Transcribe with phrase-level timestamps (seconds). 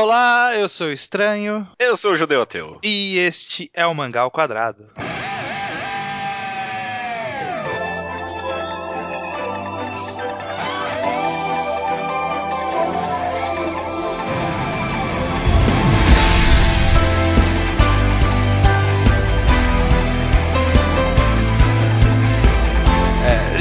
[0.00, 1.68] Olá, eu sou o Estranho.
[1.78, 2.78] Eu sou o Judeu Ateu.
[2.82, 4.86] E este é o Mangá ao Quadrado.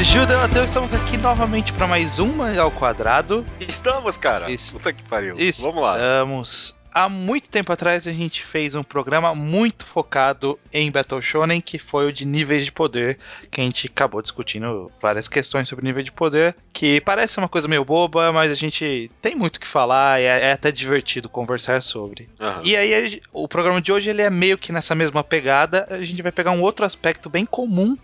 [0.03, 3.45] Judeu Ateu, estamos aqui novamente para mais um Mangá ao Quadrado.
[3.59, 4.49] Estamos, cara.
[4.51, 5.35] Est- Puta que pariu.
[5.61, 5.93] Vamos lá.
[5.97, 6.75] Estamos.
[6.91, 11.77] Há muito tempo atrás a gente fez um programa muito focado em Battle Shonen, que
[11.77, 13.19] foi o de níveis de poder,
[13.51, 17.67] que a gente acabou discutindo várias questões sobre nível de poder, que parece uma coisa
[17.67, 21.29] meio boba, mas a gente tem muito o que falar e é, é até divertido
[21.29, 22.27] conversar sobre.
[22.39, 22.61] Aham.
[22.63, 26.21] E aí o programa de hoje ele é meio que nessa mesma pegada, a gente
[26.23, 27.95] vai pegar um outro aspecto bem comum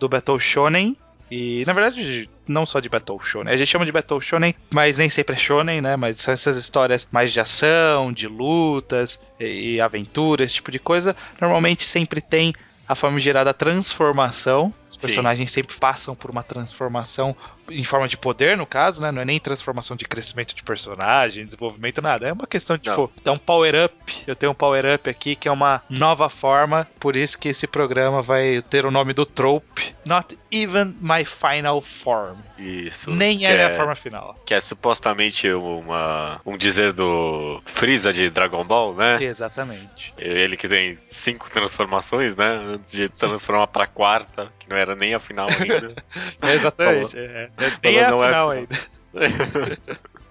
[0.00, 0.96] do Battle Shonen.
[1.34, 3.54] E, na verdade, não só de Battle Shonen.
[3.54, 5.96] A gente chama de Battle Shonen, mas nem sempre é Shonen, né?
[5.96, 10.78] Mas são essas histórias mais de ação, de lutas e, e aventura, esse tipo de
[10.78, 11.16] coisa.
[11.40, 12.52] Normalmente sempre tem
[12.92, 14.72] a famigerada transformação.
[14.88, 15.00] Os Sim.
[15.00, 17.34] personagens sempre passam por uma transformação
[17.70, 19.10] em forma de poder, no caso, né?
[19.10, 22.28] Não é nem transformação de crescimento de personagem, desenvolvimento, nada.
[22.28, 23.06] É uma questão de, Não.
[23.06, 23.94] tipo, dar um power-up.
[24.26, 28.20] Eu tenho um power-up aqui que é uma nova forma, por isso que esse programa
[28.20, 29.94] vai ter o nome do trope.
[30.04, 32.38] Not even my final form.
[32.58, 33.10] Isso.
[33.10, 34.36] Nem é a minha forma final.
[34.44, 39.22] Que é supostamente uma, um dizer do Freeza de Dragon Ball, né?
[39.22, 40.12] Exatamente.
[40.18, 42.78] Ele que tem cinco transformações, né?
[42.82, 45.94] Antes de transformar pra quarta, que não era nem a final ainda.
[46.52, 47.16] Exatamente.
[47.16, 48.50] É, é, nem é a não é final final.
[48.50, 49.78] ainda.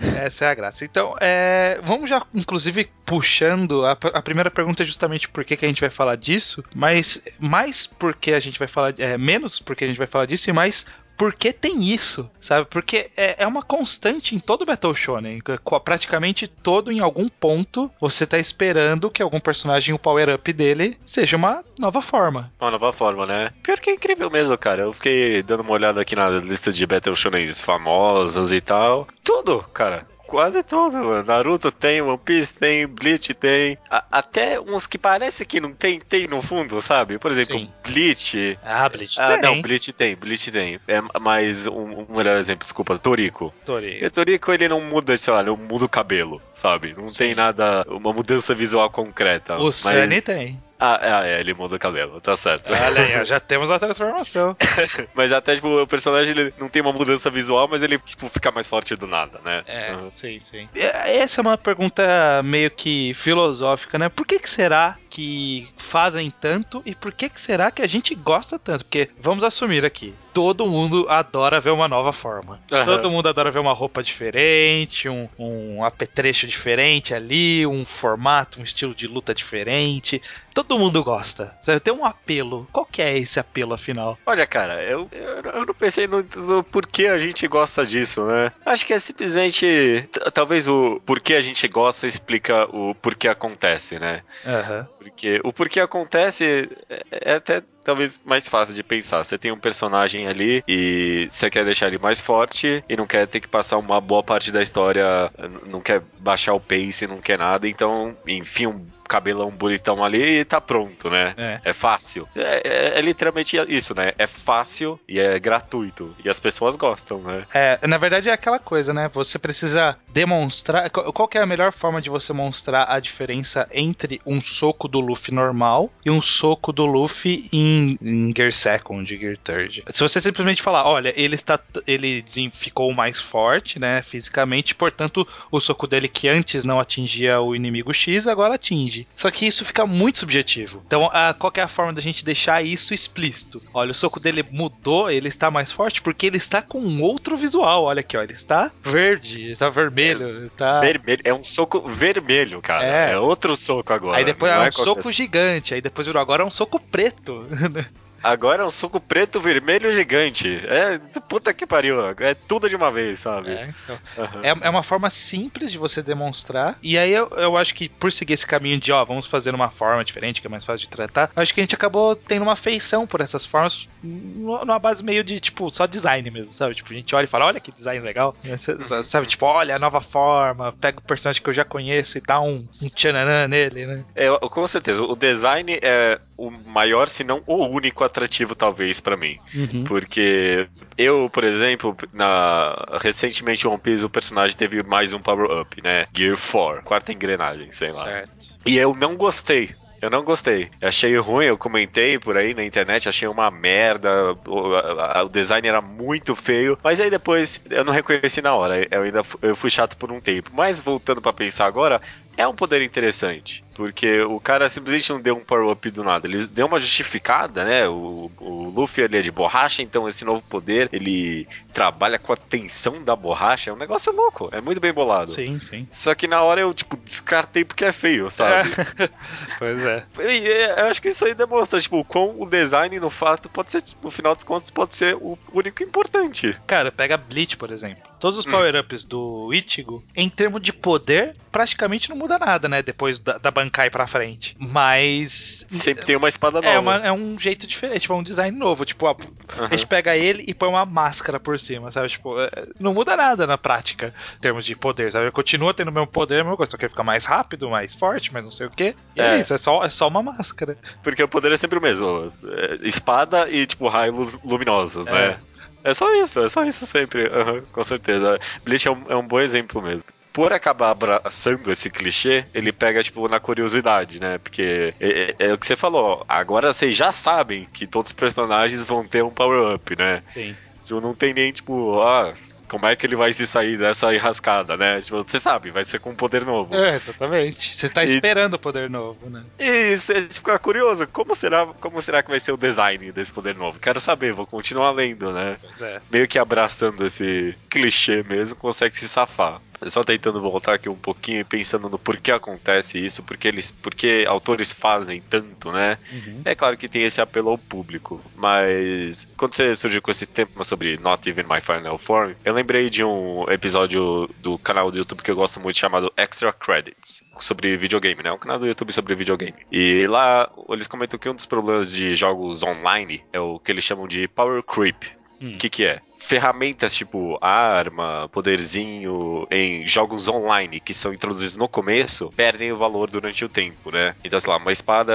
[0.18, 0.84] Essa é a graça.
[0.84, 3.86] Então, é, vamos já, inclusive, puxando.
[3.86, 7.22] A, a primeira pergunta é justamente por que, que a gente vai falar disso, mas
[7.40, 8.94] mais porque a gente vai falar.
[9.00, 10.86] É, menos porque a gente vai falar disso e mais.
[11.22, 12.66] Porque tem isso, sabe?
[12.68, 15.40] Porque é, é uma constante em todo Battle Shonen.
[15.86, 21.38] Praticamente todo, em algum ponto, você tá esperando que algum personagem, o power-up dele, seja
[21.38, 22.52] uma nova forma.
[22.60, 23.52] Uma nova forma, né?
[23.62, 24.82] Pior que é incrível mesmo, cara.
[24.82, 29.08] Eu fiquei dando uma olhada aqui na lista de Battle Shonen famosas e tal.
[29.24, 30.08] Tudo, cara.
[30.32, 31.24] Quase tudo, mano.
[31.24, 33.78] Naruto tem, One Piece tem, Bleach tem.
[33.90, 37.20] A- até uns que parece que não tem, tem no fundo, sabe?
[37.20, 37.70] Por exemplo, Sim.
[37.84, 38.58] Bleach.
[38.64, 39.42] Ah, Bleach Ah, tem.
[39.42, 40.80] não, Bleach tem, Bleach tem.
[40.88, 43.54] É, mas um, um melhor exemplo, desculpa, Toriko.
[43.66, 44.04] Tori.
[44.04, 46.96] E Toriko, ele não muda, sei lá, não muda o cabelo, sabe?
[46.98, 49.58] Não tem nada, uma mudança visual concreta.
[49.58, 50.58] O mas- Sunny tem.
[50.84, 52.72] Ah, é, é, ele muda o cabelo, tá certo.
[52.74, 54.58] Olha aí, já temos a transformação.
[55.14, 58.50] Mas até, tipo, o personagem ele não tem uma mudança visual, mas ele, tipo, fica
[58.52, 59.62] mais forte do nada, né?
[59.68, 60.12] É, Uhum.
[60.16, 60.68] sim, sim.
[60.74, 62.04] Essa é uma pergunta
[62.44, 64.10] meio que filosófica, né?
[64.10, 68.16] Por que, que será que fazem tanto e por que, que será que a gente
[68.16, 68.84] gosta tanto?
[68.86, 72.60] Porque, vamos assumir aqui, todo mundo adora ver uma nova forma.
[72.72, 72.86] Aham.
[72.86, 78.64] Todo mundo adora ver uma roupa diferente, um, um apetrecho diferente ali, um formato, um
[78.64, 80.22] estilo de luta diferente.
[80.54, 81.56] Todo mundo gosta.
[81.84, 82.68] Tem um apelo.
[82.72, 84.18] Qual que é esse apelo, afinal?
[84.26, 88.52] Olha, cara, eu, eu, eu não pensei no, no porquê a gente gosta disso, né?
[88.66, 90.10] Acho que é simplesmente.
[90.34, 94.24] Talvez o porquê a gente gosta explica o porquê acontece, né?
[94.46, 94.88] Aham.
[94.98, 99.24] Porque o porquê acontece é, é até talvez mais fácil de pensar.
[99.24, 103.28] Você tem um personagem ali e você quer deixar ele mais forte e não quer
[103.28, 105.32] ter que passar uma boa parte da história,
[105.68, 110.46] não quer baixar o pace, não quer nada, então enfim um cabelão bonitão ali e
[110.46, 111.34] tá pronto, né?
[111.36, 111.60] É.
[111.66, 112.26] É fácil.
[112.34, 112.62] É,
[112.96, 114.14] é- é literalmente isso, né?
[114.18, 116.16] É fácil e é gratuito.
[116.24, 117.46] E as pessoas gostam, né?
[117.54, 119.10] É, na verdade é aquela coisa, né?
[119.14, 120.90] Você precisa demonstrar.
[120.90, 125.02] Qual que é a melhor forma de você mostrar a diferença entre um soco do
[125.02, 129.84] Luffy normal e um soco do Luffy em, em Gear Second, Gear Third?
[129.90, 131.60] Se você simplesmente falar, olha, ele está.
[131.86, 132.24] Ele
[132.54, 134.02] ficou mais forte, né?
[134.02, 139.01] Fisicamente, portanto, o soco dele que antes não atingia o inimigo X, agora atinge.
[139.16, 140.82] Só que isso fica muito subjetivo.
[140.86, 143.62] Então, a, qual que é a forma da gente deixar isso explícito?
[143.74, 147.36] Olha, o soco dele mudou, ele está mais forte porque ele está com um outro
[147.36, 147.84] visual.
[147.84, 150.80] Olha aqui, ó, ele está verde, ele está vermelho, tá.
[150.80, 151.22] Vermelho.
[151.24, 152.86] É um soco vermelho, cara.
[152.86, 153.12] É.
[153.12, 154.18] É, outro soco agora.
[154.18, 157.48] Aí depois não é um soco gigante, aí depois virou agora é um soco preto.
[158.24, 160.62] Agora é um suco preto, vermelho gigante.
[160.68, 162.00] É, puta que pariu.
[162.20, 163.52] É tudo de uma vez, sabe?
[163.52, 164.00] É, então.
[164.18, 164.42] Aham.
[164.44, 166.78] É, é uma forma simples de você demonstrar.
[166.82, 169.70] E aí eu, eu acho que por seguir esse caminho de, ó, vamos fazer uma
[169.70, 172.44] forma diferente, que é mais fácil de tratar, eu acho que a gente acabou tendo
[172.44, 176.76] uma afeição por essas formas, nu- numa base meio de, tipo, só design mesmo, sabe?
[176.76, 178.36] Tipo, a gente olha e fala, olha que design legal.
[178.58, 182.22] Cê- Sabe, tipo, olha a nova forma, pega o personagem que eu já conheço e
[182.22, 184.06] dá um, um tchananã nele, né?
[184.16, 185.02] É, com certeza.
[185.02, 189.38] O design é o maior, se não o único atrativo, talvez, para mim.
[189.54, 189.84] Uhum.
[189.84, 190.68] Porque
[190.98, 196.06] eu, por exemplo, na recentemente One Piece, o personagem teve mais um power-up, né?
[196.16, 198.04] Gear 4, quarta engrenagem, sei lá.
[198.06, 198.32] Certo.
[198.66, 199.76] E eu não gostei.
[200.02, 200.68] Eu não gostei.
[200.82, 204.10] Achei ruim, eu comentei por aí na internet, achei uma merda.
[204.48, 206.76] O, a- o design era muito feio.
[206.84, 208.88] Mas aí depois eu não reconheci na hora.
[208.90, 210.50] Eu ainda eu fui chato por um tempo.
[210.54, 212.02] Mas voltando pra pensar agora,
[212.36, 213.64] é um poder interessante.
[213.82, 216.28] Porque o cara simplesmente não deu um power-up do nada.
[216.28, 217.88] Ele deu uma justificada, né?
[217.90, 222.38] O, o Luffy ele é de borracha, então esse novo poder ele trabalha com a
[222.38, 223.72] tensão da borracha.
[223.72, 224.50] É um negócio louco.
[224.52, 225.32] É muito bem bolado.
[225.32, 225.88] Sim, sim.
[225.90, 228.70] Só que na hora eu, tipo, descartei porque é feio, sabe?
[229.58, 230.06] pois é.
[230.20, 233.72] E, é, eu acho que isso aí demonstra, tipo, com o design, no fato, pode
[233.72, 236.56] ser, no final dos contos, pode ser o único importante.
[236.68, 238.04] Cara, pega Bleach, por exemplo.
[238.20, 238.52] Todos os Hum.
[238.52, 242.84] power-ups do Ichigo, em termos de poder, praticamente não muda nada, né?
[242.84, 244.56] Depois da, da Bankai pra frente.
[244.60, 245.66] Mas.
[245.70, 246.68] Sempre tem uma espada nova.
[246.74, 248.84] É, uma- é um jeito diferente, tipo, é um design novo.
[248.86, 249.16] Tipo, ó,
[249.58, 249.66] Aham.
[249.66, 252.10] a gente pega ele e põe uma máscara por cima, sabe?
[252.10, 255.32] Tipo, é, não muda nada na prática, em termos de poder, sabe?
[255.32, 257.96] Continua tendo o mesmo poder, a mesma coisa, só que ele fica mais rápido, mais
[257.96, 258.94] forte, mas não sei o quê.
[259.16, 259.40] E é, É.
[259.40, 260.78] isso, é só, é só uma máscara.
[261.02, 262.32] Porque o poder é sempre o mesmo.
[262.44, 265.12] é, espada e, tipo, raios luminosos, É.
[265.12, 265.38] né?
[265.84, 267.28] É só isso, é só isso sempre.
[267.28, 268.38] Aham, com certeza.
[268.66, 270.08] Bleach é um, é um bom exemplo mesmo.
[270.34, 274.38] Por acabar abraçando esse clichê, ele pega, tipo, na curiosidade, né?
[274.38, 276.26] Porque é, é- é o que você falou.
[276.28, 280.22] Agora vocês já sabem que todos os personagens vão ter um power-up, né?
[280.26, 280.56] Sim.
[280.86, 282.34] Tipo, não tem nem, tipo, ah,
[282.68, 285.02] como é que ele vai se sair dessa enrascada, né?
[285.02, 286.74] Tipo, você sabe, vai ser com um poder novo.
[286.74, 287.76] É, exatamente.
[287.76, 289.44] Você tá esperando o poder novo, né?
[289.60, 293.54] E você fica curioso, como será, como será que vai ser o design desse poder
[293.56, 293.80] novo?
[293.80, 295.58] Quero saber, vou continuar lendo, né?
[295.62, 296.02] Pois é.
[296.10, 299.62] Meio que abraçando esse clichê mesmo, consegue se safar.
[299.88, 304.26] Só tentando voltar aqui um pouquinho e pensando no porquê acontece isso, porque eles, porque
[304.28, 305.98] autores fazem tanto, né?
[306.12, 306.42] Uhum.
[306.46, 310.64] É claro que tem esse apelo ao público, mas quando você surgiu com esse tema
[310.64, 315.24] sobre Not Even My Final Form, eu lembrei de um episódio do canal do YouTube
[315.24, 318.32] que eu gosto muito chamado Extra Credits, sobre videogame, né?
[318.32, 319.56] Um canal do YouTube sobre videogame.
[319.72, 323.84] E lá eles comentam que um dos problemas de jogos online é o que eles
[323.84, 325.21] chamam de Power Creep.
[325.42, 325.56] Hum.
[325.56, 326.02] O que, que é?
[326.18, 333.10] Ferramentas tipo arma, poderzinho em jogos online que são introduzidos no começo perdem o valor
[333.10, 334.16] durante o tempo, né?
[334.24, 335.14] Então, sei lá, uma espada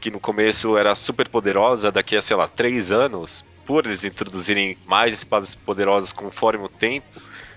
[0.00, 4.78] que no começo era super poderosa, daqui a, sei lá, três anos, por eles introduzirem
[4.86, 7.06] mais espadas poderosas conforme o tempo,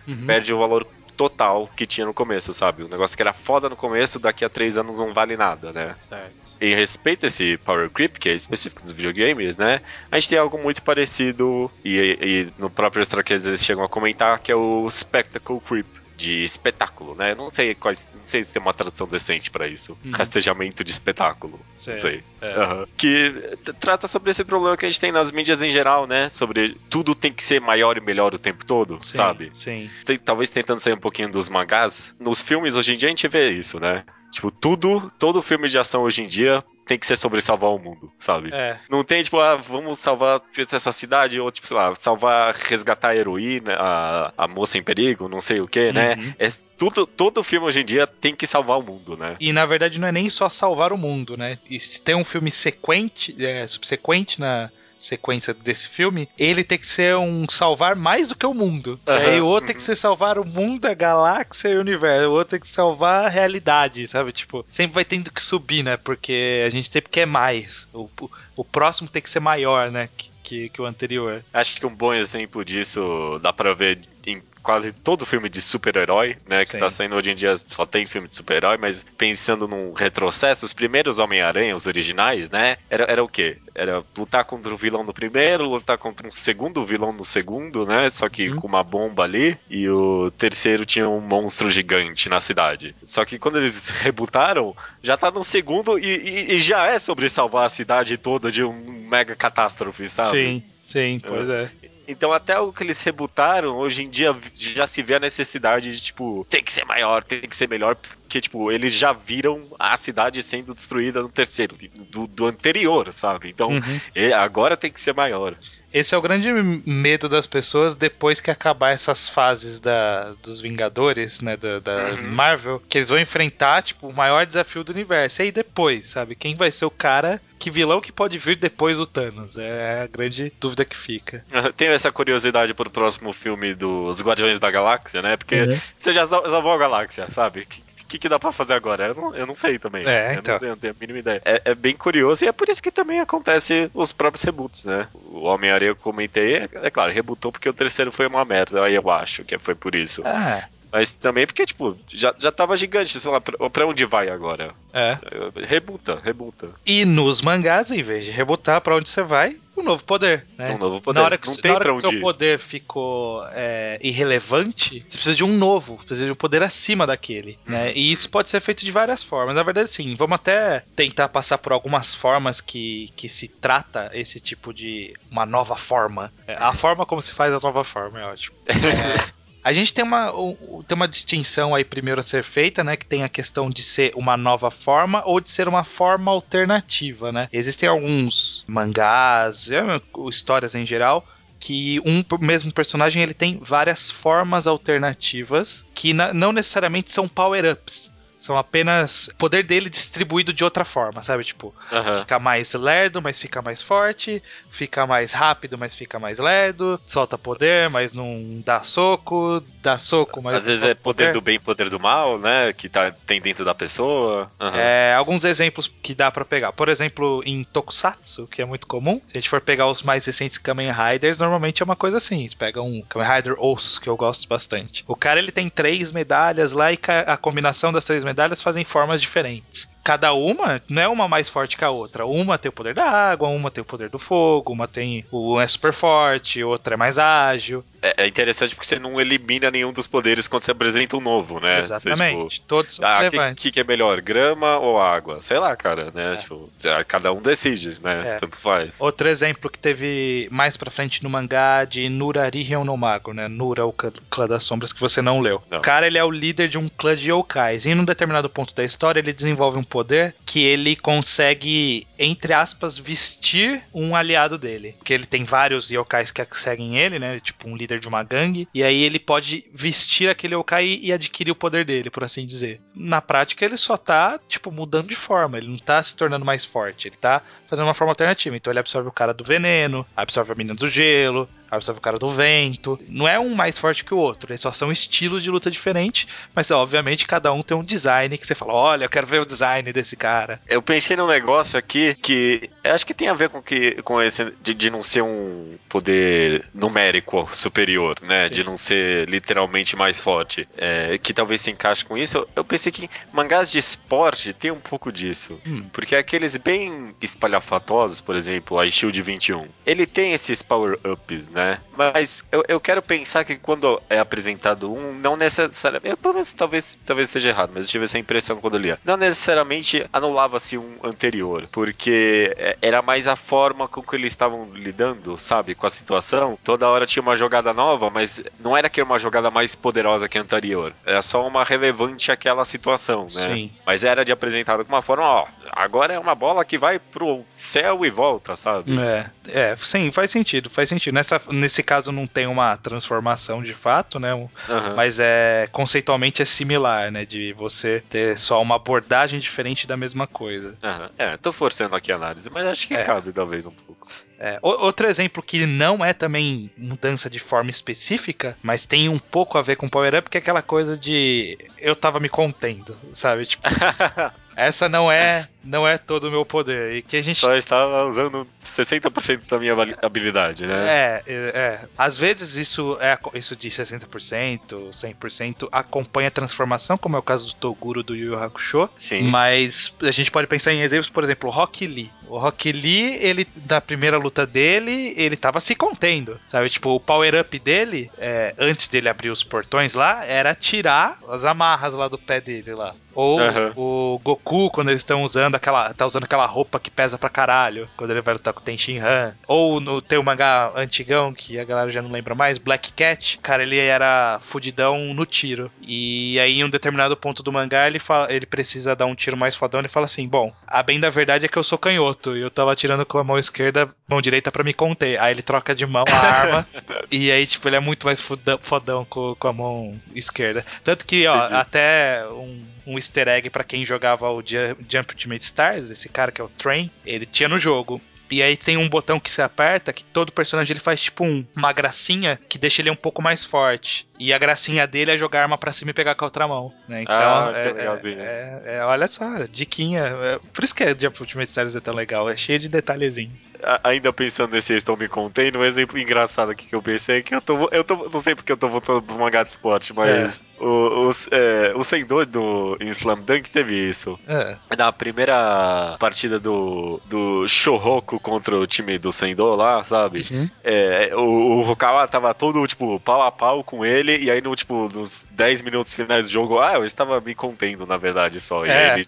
[0.07, 0.25] Uhum.
[0.25, 0.85] perde o valor
[1.15, 2.83] total que tinha no começo, sabe?
[2.83, 5.95] O negócio que era foda no começo, daqui a três anos não vale nada, né?
[5.97, 6.46] Certo.
[6.59, 9.81] Em respeito a esse Power Creep, que é específico dos videogames, né?
[10.11, 14.39] A gente tem algo muito parecido, e, e no próprio Extra eles chegam a comentar,
[14.39, 15.87] que é o Spectacle Creep.
[16.17, 17.35] De espetáculo, né?
[17.35, 18.09] Não sei quais.
[18.11, 19.95] Não sei se tem uma tradução decente pra isso.
[20.03, 20.11] Uhum.
[20.11, 21.59] Rastejamento de espetáculo.
[21.75, 21.95] Certo.
[21.95, 22.23] Não sei.
[22.41, 22.53] É.
[22.53, 22.87] Aham.
[22.97, 26.27] Que trata sobre esse problema que a gente tem nas mídias em geral, né?
[26.29, 29.51] Sobre tudo tem que ser maior e melhor o tempo todo, Sim, sabe?
[29.53, 29.89] Sim.
[30.05, 32.15] Tem- talvez tentando sair um pouquinho dos mangás.
[32.19, 34.03] Nos filmes hoje em dia a gente vê isso, né?
[34.31, 37.77] Tipo, tudo, todo filme de ação hoje em dia tem que ser sobre salvar o
[37.77, 38.49] mundo, sabe?
[38.53, 38.77] É.
[38.89, 43.15] Não tem, tipo, ah, vamos salvar essa cidade, ou, tipo, sei lá, salvar, resgatar a
[43.15, 46.15] heroína, a, a moça em perigo, não sei o que, né?
[46.15, 46.33] Uhum.
[46.39, 46.47] É,
[46.77, 49.35] tudo, todo filme hoje em dia tem que salvar o mundo, né?
[49.39, 51.57] E na verdade não é nem só salvar o mundo, né?
[51.69, 54.69] E se tem um filme sequente, é, subsequente na
[54.99, 58.99] sequência desse filme, ele tem que ser um salvar mais do que o mundo.
[59.07, 59.85] Aham, Aí o outro tem que uhum.
[59.85, 62.27] ser salvar o mundo, a galáxia e o universo.
[62.27, 64.31] O outro tem que salvar a realidade, sabe?
[64.31, 65.97] Tipo, sempre vai tendo que subir, né?
[65.97, 67.87] Porque a gente sempre quer mais.
[67.93, 68.09] O,
[68.55, 70.09] o próximo tem que ser maior, né?
[70.47, 71.43] Que, que, que o anterior.
[71.53, 76.35] Acho que um bom exemplo disso dá pra ver em quase todo filme de super-herói,
[76.45, 76.65] né?
[76.65, 76.77] Que Sim.
[76.79, 80.73] tá saindo hoje em dia, só tem filme de super-herói, mas pensando num retrocesso, os
[80.73, 82.75] primeiros Homem-Aranha, os originais, né?
[82.89, 83.57] Era, era o quê?
[83.73, 88.09] Era lutar contra o vilão no primeiro, lutar contra um segundo vilão no segundo, né?
[88.09, 88.57] Só que Uhum.
[88.57, 92.93] com uma bomba ali, e o terceiro tinha um monstro gigante na cidade.
[93.05, 97.29] Só que quando eles rebutaram, já tá no segundo e, e- e já é sobre
[97.29, 98.73] salvar a cidade toda de um
[99.07, 100.27] mega catástrofe, sabe?
[100.45, 101.71] Sim, sim, pois é.
[102.09, 106.01] Então, até o que eles rebutaram, hoje em dia já se vê a necessidade de,
[106.01, 109.97] tipo, tem que ser maior, tem que ser melhor, porque, tipo, eles já viram a
[109.97, 111.75] cidade sendo destruída no terceiro,
[112.09, 113.49] do, do anterior, sabe?
[113.49, 114.33] Então, Uhum.
[114.35, 115.57] agora tem que ser maior.
[115.93, 116.51] Esse é o grande
[116.85, 121.55] medo das pessoas depois que acabar essas fases da, dos Vingadores, né?
[121.57, 122.27] Da, da Uhum.
[122.31, 125.41] Marvel, que eles vão enfrentar, tipo, o maior desafio do universo.
[125.41, 126.35] E aí depois, sabe?
[126.35, 129.57] Quem vai ser o cara, que vilão que pode vir depois do Thanos?
[129.57, 131.43] É a grande dúvida que fica.
[131.51, 135.37] Eu Tenho essa curiosidade pro próximo filme dos Guardiões da Galáxia, né?
[135.37, 135.79] Porque Uhum.
[135.97, 137.67] você já sal- salvou a galáxia, sabe?
[138.07, 139.07] Que, que dá pra fazer agora?
[139.07, 140.05] Eu não, eu não sei também.
[140.07, 140.53] É, eu então.
[140.53, 141.41] não sei, eu não tenho a mínima ideia.
[141.45, 145.07] É, é bem curioso e é por isso que também acontece os próprios reboots, né?
[145.13, 148.95] O Homem-Aranha eu comentei, é, é claro, rebootou porque o terceiro foi uma merda, aí
[148.95, 150.21] eu acho que foi por isso.
[150.25, 154.29] Ah, Mas também porque, tipo, já, já tava gigante, sei lá, pra, pra onde vai
[154.29, 154.73] agora?
[154.93, 155.17] é.
[155.65, 156.69] Rebuta, rebuta.
[156.85, 160.71] E nos mangás, em vez de rebotar pra onde você vai, um novo poder, né?
[160.71, 161.19] Um novo poder.
[161.19, 162.19] Na hora que, Não na tem hora pra que seu ir.
[162.19, 167.57] poder ficou é, irrelevante, você precisa de um novo, precisa de um poder acima daquele,
[167.67, 167.73] Uhum.
[167.73, 167.93] né?
[167.93, 169.55] E isso pode ser feito de várias formas.
[169.55, 174.39] Na verdade, sim, vamos até tentar passar por algumas formas que, que se trata esse
[174.39, 176.31] tipo de uma nova forma.
[176.47, 178.55] É, a forma como se faz a nova forma é ótimo.
[178.67, 179.36] É,
[179.67, 182.95] A gente tem uma, um- tem uma distinção aí primeiro a ser feita, né?
[182.95, 187.33] Que tem a questão de ser uma nova forma ou de ser uma forma alternativa,
[187.33, 187.49] né?
[187.51, 189.81] Existem alguns mangás, é,
[190.29, 191.27] histórias em geral,
[191.59, 198.09] que um mesmo personagem ele tem várias formas alternativas que não necessariamente são power-ups.
[198.39, 201.43] São apenas poder dele distribuído de outra forma, sabe?
[201.43, 202.19] Tipo, Aham.
[202.21, 204.41] fica mais lerdo, mas fica mais forte,
[204.71, 210.41] fica mais rápido, mas fica mais lerdo, solta poder, mas não dá soco, dá soco,
[210.41, 212.73] mas Às vezes é poder do bem e poder do mal, né?
[212.73, 214.51] Que tá, tem dentro da pessoa.
[214.59, 214.77] Aham.
[214.77, 216.71] É, alguns exemplos que dá pra pegar.
[216.71, 220.25] Por exemplo, em Tokusatsu, que é muito comum, se a gente for pegar os mais
[220.25, 222.47] recentes Kamen Riders, normalmente é uma coisa assim.
[222.47, 225.03] Você pega um Kamen Rider Osso, que eu gosto bastante.
[225.07, 229.21] O cara ele tem três medalhas lá e a combinação das três medalhas fazem formas
[229.21, 229.87] diferentes.
[230.07, 232.25] Cada uma não é uma mais forte que a outra.
[232.25, 235.59] Uma tem o poder da água, uma tem o poder do fogo, uma tem o
[235.59, 237.83] é super forte, outra é mais ágil.
[238.01, 241.59] É, é interessante porque você não elimina nenhum dos poderes quando você apresenta um novo,
[241.59, 241.81] né?
[241.81, 242.61] Você, Exatamente.
[242.61, 243.73] Todos tipo, são ah, o que, relevantes.
[243.73, 245.41] que, é melhor, grama ou água?
[245.41, 246.35] Sei lá, cara, né?
[246.35, 246.37] É.
[246.37, 246.69] Tipo,
[247.07, 248.35] cada um decide, né?
[248.35, 248.35] É.
[248.35, 249.01] Tanto faz.
[249.01, 252.65] Outro exemplo que teve mais pra frente no mangá de Nurari
[252.97, 253.47] Mago, né?
[253.47, 255.61] Nura, o clã- clã das sombras que você não leu.
[255.69, 255.79] Não.
[255.79, 257.85] O cara, ele é o líder de um clã de yokais.
[257.85, 262.53] E em um determinado ponto da história, ele desenvolve um poder que ele consegue, entre
[262.53, 264.93] aspas, vestir um aliado dele.
[264.99, 267.39] Porque ele tem vários yokais que seguem ele, né?
[267.39, 268.67] Tipo um líder de uma gangue.
[268.75, 272.79] E aí ele pode vestir aquele yokai e adquirir o poder dele, por assim dizer.
[272.93, 275.57] Na prática, ele só tá, tipo, mudando de forma.
[275.57, 277.07] Ele não tá se tornando mais forte.
[277.07, 278.55] Ele tá fazendo uma forma alternativa.
[278.55, 282.17] Então ele absorve o cara do veneno, absorve a menina do gelo, absorve o cara
[282.17, 282.99] do vento.
[283.07, 284.51] Não é um mais forte que o outro.
[284.51, 286.27] Eles só são estilos de luta diferentes.
[286.53, 289.45] Mas, obviamente, cada um tem um design que você fala: olha, eu quero ver o
[289.45, 290.61] design desse cara.
[290.67, 294.53] Eu pensei num negócio aqui que acho que tem a ver com que com esse
[294.61, 298.45] de, de não ser um poder numérico superior, né?
[298.45, 298.53] Sim.
[298.53, 302.47] De não ser literalmente mais forte, é, que talvez se encaixe com isso.
[302.55, 305.83] Eu, pensei que mangás de esporte tem um pouco disso, Hum.
[305.91, 311.79] porque aqueles bem espalhafatosos, por exemplo, a Shield 21, ele tem esses power ups, né?
[311.97, 316.53] Mas eu, eu quero pensar que quando é apresentado um, não necessariamente, eu, pelo menos
[316.53, 318.99] talvez talvez esteja errado, mas eu tive essa impressão quando eu lia.
[319.03, 324.69] Não necessariamente anulava-se um anterior, porque é, era mais a forma com que eles estavam
[324.73, 326.57] lidando, sabe, com a situação.
[326.63, 330.29] Toda hora tinha uma jogada nova, mas não era que era uma jogada mais poderosa
[330.29, 330.93] que a anterior.
[331.05, 333.47] Era só uma relevante àquela situação, né?
[333.47, 333.71] Sim.
[333.85, 337.43] Mas era de apresentado com uma forma, ó, agora é uma bola que vai pro
[337.49, 338.97] céu e volta, sabe?
[338.99, 341.15] É, é, sim, faz sentido, faz sentido.
[341.15, 344.33] Nessa, nesse caso não tem uma transformação de fato, né?
[344.33, 344.93] Um- Aham.
[344.95, 347.25] Mas é conceitualmente é similar, né?
[347.25, 350.77] De você ter só uma abordagem diferente da mesma coisa.
[350.83, 351.09] Aham.
[351.17, 353.03] É, tô forçando aqui a análise, mas acho que É.
[353.03, 354.07] cabe talvez um pouco.
[354.39, 359.57] É, outro exemplo que não é também mudança de forma específica, mas tem um pouco
[359.57, 363.47] a ver com Power Up, que é aquela coisa de eu tava me contendo, sabe?
[363.47, 363.63] Tipo,
[364.57, 366.93] essa não é não é todo o meu poder.
[366.93, 370.73] E que a gente Só estava usando 60% da minha habilidade, né?
[370.87, 371.87] É, é, é.
[371.97, 377.47] Às vezes isso é isso de 60%, 100% acompanha a transformação, como é o caso
[377.47, 378.89] do Toguro do Yu Yu Hakusho.
[378.97, 379.23] Sim.
[379.23, 382.11] Mas a gente pode pensar em exemplos, por exemplo, o Rock Lee.
[382.27, 386.69] O Rock Lee, ele, na primeira luta dele, ele tava se contendo, sabe?
[386.69, 391.93] Tipo, o power-up dele, é, antes dele abrir os portões lá, era tirar as amarras
[391.93, 392.93] lá do pé dele lá.
[393.19, 393.73] Ou Aham.
[393.75, 395.91] o Goku, quando eles estão usando aquela.
[395.91, 398.99] tá usando aquela roupa que pesa pra caralho, quando ele vai lutar com o Tenshin
[398.99, 399.33] Han.
[399.47, 403.39] Ou no tem o mangá antigão, que a galera já não lembra mais, Black Cat,
[403.41, 405.71] cara, ele era fudidão no tiro.
[405.81, 409.35] E aí, em um determinado ponto do mangá, ele, fala, ele precisa dar um tiro
[409.35, 409.79] mais fodão.
[409.81, 412.37] Ele fala assim: Bom, a bem da verdade é que eu sou canhoto.
[412.37, 415.19] E eu tava atirando com a mão esquerda, mão direita pra me conter.
[415.19, 416.67] Aí ele troca de mão a arma.
[417.11, 420.63] e aí, tipo, ele é muito mais fudão- fodão com, com a mão esquerda.
[420.83, 421.53] Tanto que, ó, Entendi.
[421.55, 426.31] até um, um easter egg pra quem jogava o Ju- Jump Ultimate Stars, esse cara
[426.31, 428.01] que é o Train, ele tinha no jogo.
[428.29, 431.45] E aí tem um botão que você aperta que todo personagem ele faz tipo um,
[431.55, 434.07] uma gracinha que deixa ele um pouco mais forte.
[434.19, 436.73] E a gracinha dele é jogar arma pra cima e pegar com a outra mão.
[436.87, 437.03] Né?
[437.03, 438.19] Então, Ah, é, que legalzinho.
[438.19, 440.01] é, é- é- olha só, diquinha.
[440.05, 443.53] É, por isso que a Jump Ultimate Series é tão legal, é cheio de detalhezinhos.
[443.63, 447.21] A- Ainda pensando nesse Estão Me Contendo, um exemplo engraçado aqui que eu pensei é
[447.21, 447.69] que eu tô.
[447.71, 450.65] Eu tô não sei porque eu tô voltando pro mangá de esporte, mas o,
[451.07, 454.19] o, é, o Sendou do, em Slam Dunk teve isso.
[454.27, 454.57] É.
[454.75, 460.25] Na primeira partida do, do Shohoku contra o time do Sendou lá, sabe?
[460.31, 460.49] Uhum.
[460.63, 464.55] É, o, o Hokawa tava todo, tipo, pau a pau com ele, e aí, no,
[464.55, 468.65] tipo, nos 10 minutos finais do jogo, ah, eu estava me contendo, na verdade, só.
[468.65, 468.91] E É.
[468.91, 469.07] aí ele,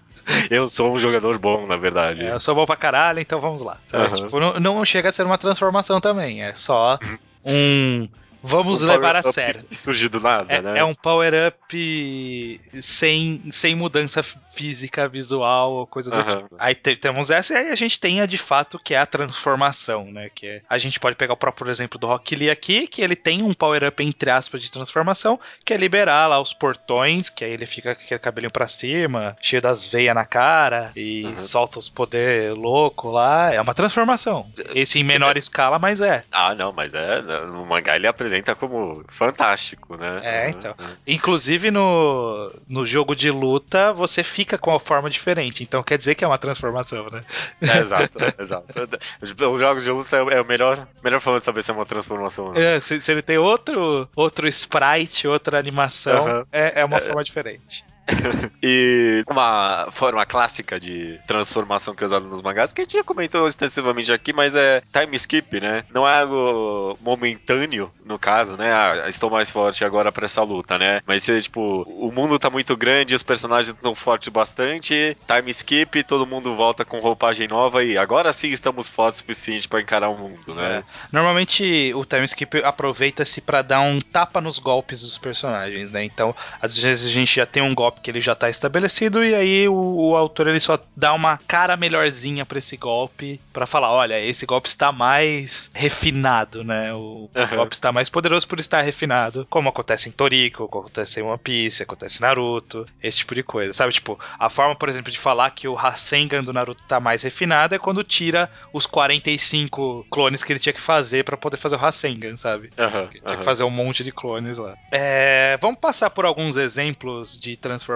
[0.49, 2.23] eu sou um jogador bom, na verdade.
[2.23, 3.77] É, eu sou bom pra caralho, então vamos lá.
[3.93, 4.07] Aham.
[4.15, 6.99] Tipo, não, não chega a ser uma transformação também, é só
[7.45, 8.07] um.
[8.41, 9.63] Vamos Um levar a sério.
[9.71, 10.79] Surge do nada, É, né?
[10.79, 16.43] é um power-up sem, sem mudança física, visual ou coisa do Aham.
[16.43, 16.55] tipo.
[16.59, 19.05] Aí te- temos essa e aí a gente tem a de fato que é a
[19.05, 20.29] transformação, né?
[20.33, 23.15] Que é, a gente pode pegar o próprio exemplo do Rock Lee aqui, que ele
[23.15, 27.51] tem um power-up entre aspas de transformação, que é liberar lá os portões, que aí
[27.51, 31.39] ele fica com aquele cabelinho pra cima, cheio das veias na cara e Uhum.
[31.39, 33.53] solta os poder louco lá.
[33.53, 34.49] É uma transformação.
[34.73, 36.23] Esse em menor escala, mas é.
[36.31, 37.21] Ah, não, mas é.
[37.45, 40.19] No mangá ele apresenta como fantástico, né?
[40.23, 40.75] É, então.
[40.77, 40.95] Uhum.
[41.07, 45.63] Inclusive no, no jogo de luta, você fica com a forma diferente.
[45.63, 47.23] Então quer dizer que é uma transformação, né?
[47.61, 48.73] É, exato, exato.
[49.21, 52.45] Os jogos de luta é o melhor, melhor forma de saber se é uma transformação.
[52.45, 52.61] ou não.
[52.61, 56.47] É, se, se ele tem outro, outro sprite, outra animação, Aham.
[56.51, 57.83] é, é uma forma diferente.
[58.61, 63.03] E uma forma clássica de transformação que é usada nos mangás, que a gente já
[63.03, 65.85] comentou extensivamente aqui, mas é time skip, né?
[65.93, 68.73] Não é algo momentâneo, no caso, né?
[68.73, 71.01] Ah, estou mais forte agora pra essa luta, né?
[71.05, 76.03] Mas se, tipo, o mundo tá muito grande, os personagens estão fortes bastante, time skip,
[76.03, 80.09] todo mundo volta com roupagem nova e agora sim estamos fortes o suficiente pra encarar
[80.09, 80.77] o mundo, né?
[80.77, 80.83] É.
[81.11, 86.03] Normalmente o time skip aproveita-se pra dar um tapa nos golpes dos personagens, né?
[86.03, 89.33] Então, às vezes a gente já tem um golpe que ele já tá estabelecido e
[89.35, 93.91] aí o, o autor ele só dá uma cara melhorzinha pra esse golpe pra falar,
[93.91, 96.93] olha, esse golpe está mais refinado, né?
[96.93, 97.57] O Aham.
[97.57, 101.37] golpe está mais poderoso por estar refinado, como acontece em Toriko, como acontece em One
[101.37, 103.93] Piece, acontece em Naruto, esse tipo de coisa, sabe?
[103.93, 107.75] Tipo, a forma, por exemplo, de falar que o Rasengan do Naruto tá mais refinado
[107.75, 111.79] é quando tira os 45 clones que ele tinha que fazer pra poder fazer o
[111.79, 112.69] Rasengan, sabe?
[112.77, 113.43] Aham, Tinha que aham.
[113.43, 114.75] fazer um monte de clones lá.
[114.91, 117.88] É, vamos passar por alguns exemplos de transformação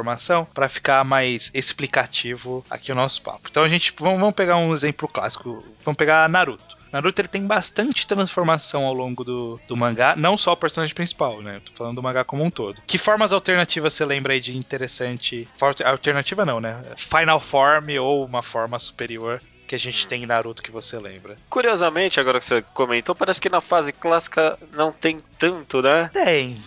[0.53, 3.47] para ficar mais explicativo aqui o nosso papo.
[3.49, 5.63] Então a gente vamos, pegar um exemplo clássico.
[5.83, 6.77] Vamos pegar Naruto.
[6.91, 11.41] Naruto ele tem bastante transformação ao longo do, do mangá, não só o personagem principal,
[11.41, 11.55] né?
[11.55, 12.79] Eu tô falando do mangá como um todo.
[12.85, 15.47] Que formas alternativas você lembra aí de interessante?
[15.83, 16.79] Alternativa não, né?
[16.95, 21.35] Final Form ou uma forma superior que a gente tem em Naruto que você lembra?
[21.49, 26.11] Curiosamente, agora que você comentou, parece que na fase clássica não tem tanto, né?
[26.13, 26.61] Tem,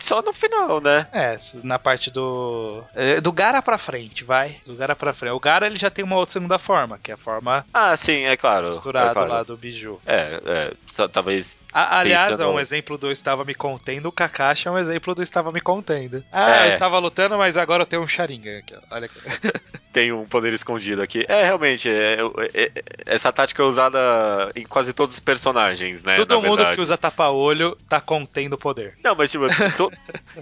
[0.00, 1.06] Só no final, né?
[1.12, 2.82] É, na parte do.
[2.94, 4.56] é, Do Gara pra frente, vai.
[4.66, 5.32] Do Gara pra frente.
[5.32, 8.24] O Gara ele já tem uma outra segunda forma, que é a forma Ah, sim,
[8.24, 8.66] é claro.
[8.68, 9.28] misturada é claro.
[9.30, 10.00] lá do Biju.
[10.06, 11.56] É, é, ta- talvez.
[11.72, 15.14] A- aliás, Pensando- é um exemplo do Estava Me Contendo, o Kakashi é um exemplo
[15.14, 16.24] do Estava Me Contendo.
[16.32, 16.66] Ah, É.
[16.66, 18.80] eu estava lutando, mas agora eu tenho um Sharingan aqui, ó.
[18.96, 19.14] Olha aqui.
[19.92, 21.24] Tem um poder escondido aqui.
[21.28, 22.18] É, realmente, é-
[22.54, 23.98] é- é- essa tática é usada
[24.54, 26.14] em quase todos os personagens, né?
[26.14, 26.76] Todo mundo verdade.
[26.76, 28.94] que usa tapa-olho tá contendo poder.
[29.02, 29.89] Não, mas tipo, to-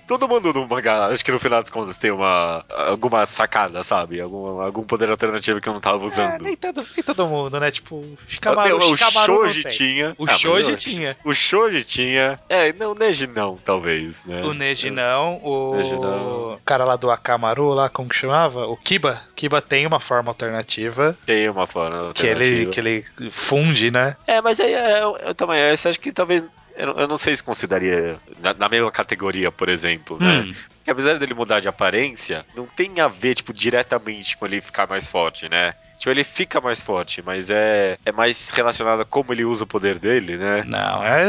[0.07, 2.65] todo mundo no mangá, acho que no final das contas tem uma.
[2.69, 4.21] alguma sacada, sabe?
[4.21, 6.43] Algum, algum poder alternativo que eu não tava É, usando.
[6.43, 7.71] nem todo, nem todo mundo, né?
[7.71, 10.15] Tipo, o Shikamaru, Meu, o Shoji tinha.
[10.19, 11.17] O Ah, Shoji tinha.
[11.25, 12.39] O Shoji tinha.
[12.49, 14.43] É, não, o Neji não, talvez, né?
[14.43, 16.59] O Neji não, o Neji não.
[16.65, 18.67] cara lá do Akamaru, lá, como que chamava?
[18.67, 19.21] O Kiba.
[19.35, 22.71] Kiba tem uma forma alternativa Tem uma forma que ele, alternativa.
[22.73, 24.17] que ele funde, né?
[24.27, 25.59] É, mas aí é, eu, eu também.
[25.61, 26.45] Essa acho que talvez.
[26.79, 30.41] Eu, não- eu não sei se consideraria na, na mesma categoria, por exemplo, né?
[30.41, 30.55] Hum.
[30.77, 34.87] Porque apesar dele mudar de aparência, não tem a ver, tipo, diretamente com ele ficar
[34.89, 35.75] mais forte, né?
[35.99, 39.67] Tipo, ele fica mais forte, mas é, é mais relacionado a como ele usa o
[39.67, 40.63] poder dele, né?
[40.65, 41.23] Não, é,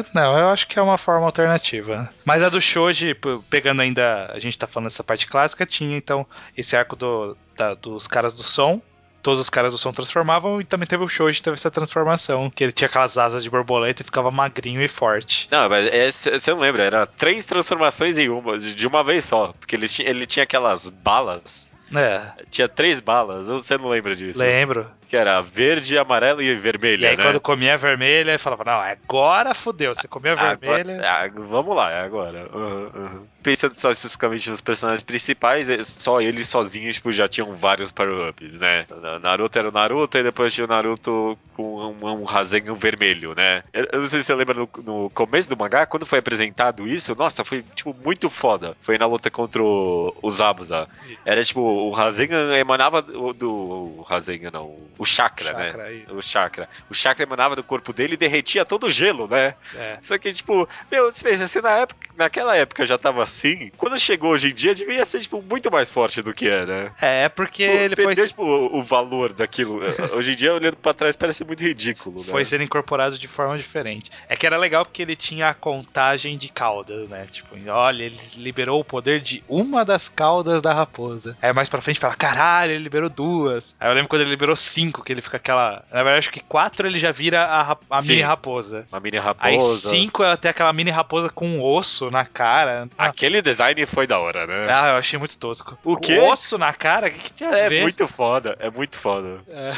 [0.00, 2.08] é- não, eu acho que é uma forma alternativa.
[2.24, 3.14] Mas a do Shoji,
[3.50, 7.74] pegando ainda, a gente tá falando dessa parte clássica, tinha então esse arco do, da-
[7.74, 8.80] dos caras do som.
[9.26, 12.62] Todos os caras do som transformavam e também teve o Shoji, teve essa transformação, que
[12.62, 15.48] ele tinha aquelas asas de borboleta e ficava magrinho e forte.
[15.50, 19.24] Não, mas é- você não lembra, era três transformações em uma, de de uma vez
[19.24, 19.52] só.
[19.58, 21.68] Porque ele, tinha- ele tinha aquelas balas.
[21.92, 24.38] É, Tinha três balas, você não lembra disso?
[24.38, 24.88] lembro.
[25.08, 27.22] Que era verde, amarela e vermelha, E aí né?
[27.22, 31.02] quando comia vermelha, falava, não, agora fudeu, você comia Agora- vermelha...
[31.08, 32.48] ah, vamos lá, é agora.
[32.52, 33.26] Uhum, uhum.
[33.42, 38.58] pensando só especificamente nos personagens principais, é só eles sozinhos tipo, já tinham vários power-ups,
[38.58, 38.86] né?
[39.22, 43.62] Naruto era o Naruto e depois tinha o Naruto com um, um Rasengan vermelho, né?
[43.72, 47.14] Eu não sei se você lembra no, no, começo do mangá, quando foi apresentado isso,
[47.16, 48.76] nossa, foi tipo muito foda.
[48.82, 50.88] Foi na luta contra o, o Zabuza.
[51.24, 53.32] Era tipo, o Rasengan emanava do.
[53.32, 55.64] do o Rasengan não, o chakra, né?
[55.64, 55.92] chakra né?
[55.94, 56.18] Isso.
[56.18, 56.68] O chakra.
[56.90, 59.54] O chakra emanava do corpo dele e derretia todo o gelo, né?
[59.74, 59.98] É.
[60.02, 63.98] Só que, tipo, meu, se pensa assim, na época, naquela época já tava assim, quando
[63.98, 66.92] chegou hoje em dia, devia ser, tipo, muito mais forte do que é, né?
[67.00, 68.28] É, porque tipo, ele perdeu, foi.
[68.28, 69.80] tipo, o, o valor daquilo.
[70.14, 72.22] hoje em dia, olhando pra trás, parece muito ridículo.
[72.22, 74.10] Foi sendo incorporado de forma diferente.
[74.28, 77.26] É que era legal porque ele tinha a contagem de caudas, né?
[77.30, 81.36] Tipo, olha, ele liberou o poder de uma das caudas da raposa.
[81.42, 83.74] Aí mais pra frente fala, caralho, ele liberou duas.
[83.78, 85.84] Aí eu lembro quando ele liberou cinco, que ele fica aquela.
[85.90, 88.86] Na verdade, acho que quatro ele já vira a, a mini raposa.
[88.90, 89.46] Uma mini raposa.
[89.46, 92.88] Aí cinco ela tem aquela mini raposa com um osso na cara.
[92.96, 94.66] Aquele design foi da hora, né?
[94.70, 95.78] Ah, eu achei muito tosco.
[95.84, 96.18] O quê?
[96.18, 97.08] osso na cara?
[97.08, 97.78] O que, que tem a é ver?
[97.78, 99.40] É muito foda, é muito foda.
[99.48, 99.72] É.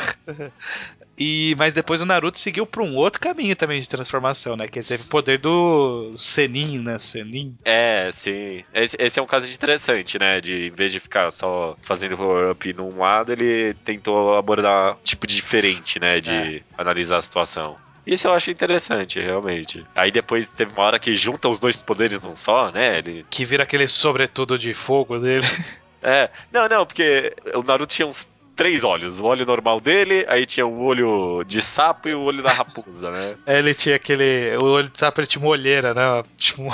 [1.18, 4.68] E, mas depois o Naruto seguiu para um outro caminho também de transformação, né?
[4.68, 6.96] Que ele teve o poder do Senin, né?
[6.98, 7.56] Senin.
[7.64, 8.62] É, sim.
[8.72, 10.40] Esse, esse, é um caso interessante, né?
[10.40, 15.98] De em vez de ficar só fazendo power-up num lado, ele tentou abordar tipo diferente,
[15.98, 16.20] né?
[16.20, 16.62] De é.
[16.76, 17.76] analisar a situação.
[18.06, 19.84] Isso eu acho interessante, realmente.
[19.94, 22.98] Aí depois teve uma hora que junta os dois poderes num só, né?
[22.98, 23.26] Ele...
[23.28, 25.46] Que vira aquele sobretudo de fogo dele.
[26.00, 29.20] É, não, não, porque o Naruto tinha uns três olhos.
[29.20, 33.08] O olho normal dele, aí tinha o olho de sapo e o olho da raposa,
[33.08, 33.36] né?
[33.46, 34.56] É, ele tinha aquele.
[34.60, 36.24] O olho de sapo ele tinha uma olheira, né?
[36.36, 36.64] Tipo...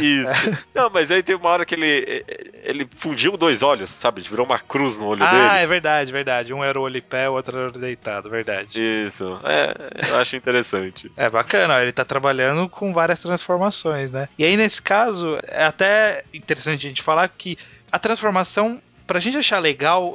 [0.00, 0.66] Isso.
[0.72, 2.24] Não, mas aí tem uma hora que ele.
[2.62, 4.22] Ele fundiu dois olhos, sabe?
[4.22, 5.48] Virou uma cruz no olho ah, dele.
[5.50, 6.54] Ah, é verdade, verdade.
[6.54, 8.80] Um era o olho em pé, o outro era o olho deitado, verdade.
[8.80, 9.40] Isso.
[9.42, 9.74] É,
[10.08, 11.10] eu acho interessante.
[11.16, 14.28] É bacana, ele tá trabalhando com várias transformações, né?
[14.38, 17.58] E aí, nesse caso, é até interessante a gente falar que
[17.90, 20.14] a transformação pra gente achar legal,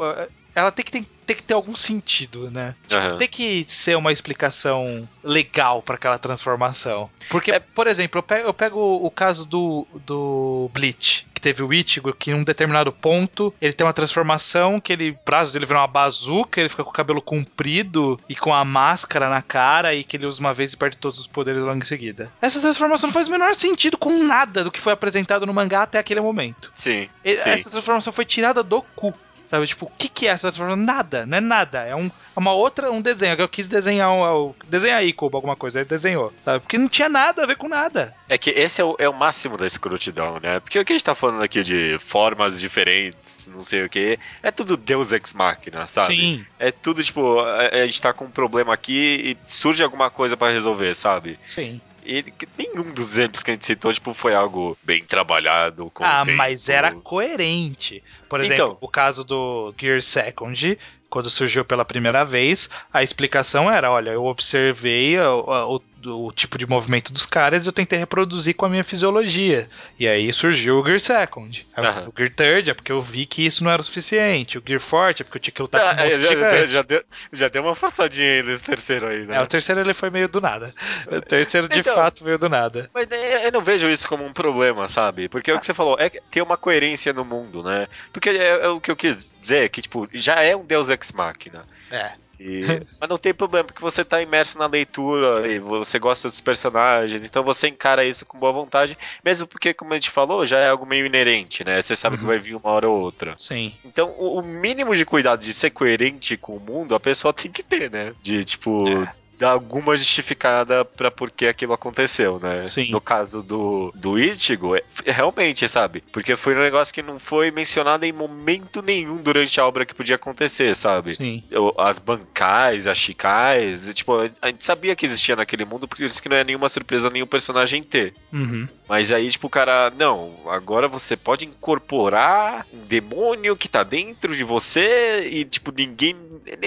[0.54, 2.76] ela tem que ter, tem que ter algum sentido, né?
[2.92, 3.18] Uhum.
[3.18, 7.10] Tem que ser uma explicação legal para aquela transformação.
[7.30, 7.60] Porque, é...
[7.60, 12.14] por exemplo, eu pego, eu pego o caso do, do Bleach, que teve o Ichigo,
[12.14, 15.80] que em um determinado ponto ele tem uma transformação que ele, o braço dele vira
[15.80, 20.04] uma bazuca, ele fica com o cabelo comprido e com a máscara na cara e
[20.04, 22.32] que ele usa uma vez e perde todos os poderes logo em seguida.
[22.42, 25.84] Essa transformação não faz o menor sentido com nada do que foi apresentado no mangá
[25.84, 26.72] até aquele momento.
[26.76, 27.10] Sim.
[27.24, 27.70] Essa sim.
[27.70, 29.14] transformação foi tirada do cu.
[29.48, 30.84] Sabe, tipo, o que, que é essa transformação?
[30.84, 31.80] Nada, não é nada.
[31.84, 33.36] É um, é uma outra, um desenho.
[33.38, 35.80] Eu quis desenhar um, desenhar aí, Kubo, alguma coisa.
[35.80, 36.62] Ele desenhou, sabe?
[36.62, 38.16] Porque não tinha nada a ver com nada.
[38.30, 40.60] É que esse é o, é o máximo da escrotidão, né?
[40.60, 44.18] Porque o que a gente tá falando aqui de formas diferentes, não sei o que,
[44.42, 46.16] é tudo Deus Ex Machina, sabe?
[46.16, 46.46] Sim.
[46.58, 50.38] É tudo, tipo, a, a gente tá com um problema aqui e surge alguma coisa
[50.38, 51.38] para resolver, sabe?
[51.46, 51.82] Sim.
[52.04, 52.26] E
[52.58, 55.92] nenhum dos exemplos que a gente citou, tipo, foi algo bem trabalhado.
[55.94, 58.04] Com ah, mas era coerente.
[58.28, 60.78] Por exemplo, então, o caso do Gear Second,
[61.10, 66.58] quando surgiu pela primeira vez, a explicação era: olha, eu observei o, o o tipo
[66.58, 69.70] de movimento dos caras eu tentei reproduzir com a minha fisiologia.
[70.00, 71.68] E aí surgiu o Gear Second.
[71.78, 72.10] Uhum.
[72.10, 74.58] O Gear Third é porque eu vi que isso não era o suficiente.
[74.58, 76.82] O Gear Forte é porque eu tinha que lutar ah, com o é, já, já,
[76.82, 79.38] deu, já deu uma forçadinha aí nesse terceiro aí, né?
[79.38, 80.74] É, o terceiro ele foi meio do nada.
[81.08, 82.90] O terceiro de então, fato veio do nada.
[82.94, 83.08] Mas
[83.44, 85.28] eu não vejo isso como um problema, sabe?
[85.30, 87.88] Porque é o que você falou, é ter uma coerência no mundo, né?
[88.12, 91.12] Porque é, é o que eu quis dizer, que tipo, já é um Deus Ex
[91.12, 91.66] Machina.
[91.90, 92.12] É.
[92.42, 92.62] E...
[93.00, 97.24] Mas não tem problema, porque você está imerso na leitura e você gosta dos personagens,
[97.24, 100.70] então você encara isso com boa vontade, mesmo porque, como a gente falou, já é
[100.70, 101.82] algo meio inerente, né?
[101.82, 102.22] Você sabe uhum.
[102.22, 103.36] que vai vir uma hora ou outra.
[103.38, 103.74] Sim.
[103.86, 107.62] Então, o mínimo de cuidado de ser coerente com o mundo, a pessoa tem que
[107.62, 108.14] ter, né?
[108.22, 112.64] De, tipo, é dar alguma justificada para por que aquilo aconteceu, né?
[112.64, 112.92] Sim.
[112.92, 116.04] No caso do, do Ichigo, é, realmente, sabe?
[116.12, 119.96] Porque foi um negócio que não foi mencionado em momento nenhum durante a obra que
[119.96, 121.16] podia acontecer, sabe?
[121.16, 121.44] Sim.
[121.76, 126.30] As bancais, as chicais, tipo, a gente sabia que existia naquele mundo, por isso que
[126.30, 128.14] não é nenhuma surpresa nenhum personagem ter.
[128.32, 128.68] Uhum.
[128.92, 134.36] Mas aí, tipo, o cara, não, agora você pode incorporar um demônio que tá dentro
[134.36, 136.14] de você e, tipo, ninguém.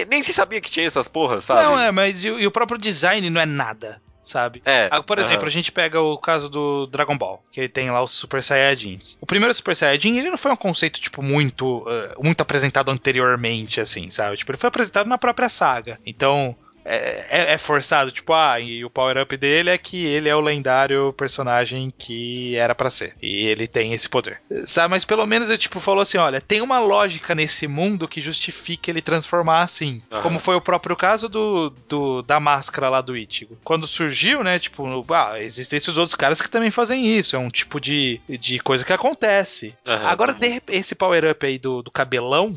[0.07, 1.61] Nem se sabia que tinha essas porras, sabe?
[1.61, 4.63] Não, é, mas e, e o próprio design não é nada sabe?
[4.65, 4.87] É.
[4.89, 8.01] Ah, por exemplo, a gente pega o caso do Dragon Ball, que ele tem lá
[8.01, 9.19] os Super Saiyajins.
[9.21, 13.79] O primeiro Super Saiyajin, ele não foi um conceito, tipo, muito, uh, muito apresentado anteriormente,
[13.79, 14.35] assim, sabe?
[14.37, 15.99] Tipo, ele foi apresentado na própria saga.
[16.03, 20.35] Então, é, é, é forçado, tipo, ah, e o power-up dele é que ele é
[20.35, 23.15] o lendário personagem que era para ser.
[23.21, 24.39] E ele tem esse poder.
[24.65, 28.21] Sabe, mas pelo menos ele, tipo, falou assim: olha, tem uma lógica nesse mundo que
[28.21, 30.01] justifique ele transformar assim.
[30.11, 30.21] Uhum.
[30.21, 33.57] Como foi o próprio caso do, do da máscara lá do Ichigo.
[33.63, 37.35] Quando surgiu, né, tipo, ah, existem esses outros caras que também fazem isso.
[37.35, 39.75] É um tipo de, de coisa que acontece.
[39.85, 40.07] Uhum.
[40.07, 42.55] Agora, de, esse power-up aí do, do cabelão,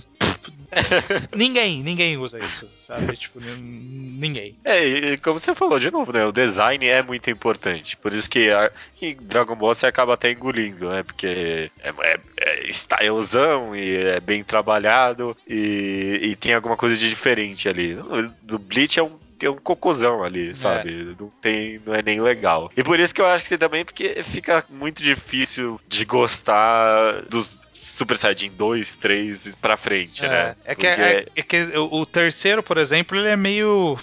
[1.34, 3.16] ninguém, ninguém usa isso, sabe?
[3.16, 4.56] Tipo, ninguém.
[4.64, 6.24] É, e como você falou de novo, né?
[6.24, 7.96] O design é muito importante.
[7.96, 11.02] Por isso que a, em Dragon Ball você acaba até engolindo, né?
[11.02, 17.08] Porque é, é, é stylezão e é bem trabalhado e, e tem alguma coisa de
[17.08, 17.96] diferente ali.
[18.42, 20.54] Do Bleach é um tem um cocôzão ali, é.
[20.54, 20.90] sabe?
[20.90, 21.14] É.
[21.20, 22.70] Não tem, não é nem legal.
[22.76, 27.60] E por isso que eu acho que também, porque fica muito difícil de gostar dos
[27.70, 30.28] Super Saiyajin 2, 3 pra frente, é.
[30.28, 30.56] né?
[30.64, 33.98] É que, é, é que o terceiro, por exemplo, ele é meio.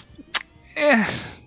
[0.74, 0.96] É,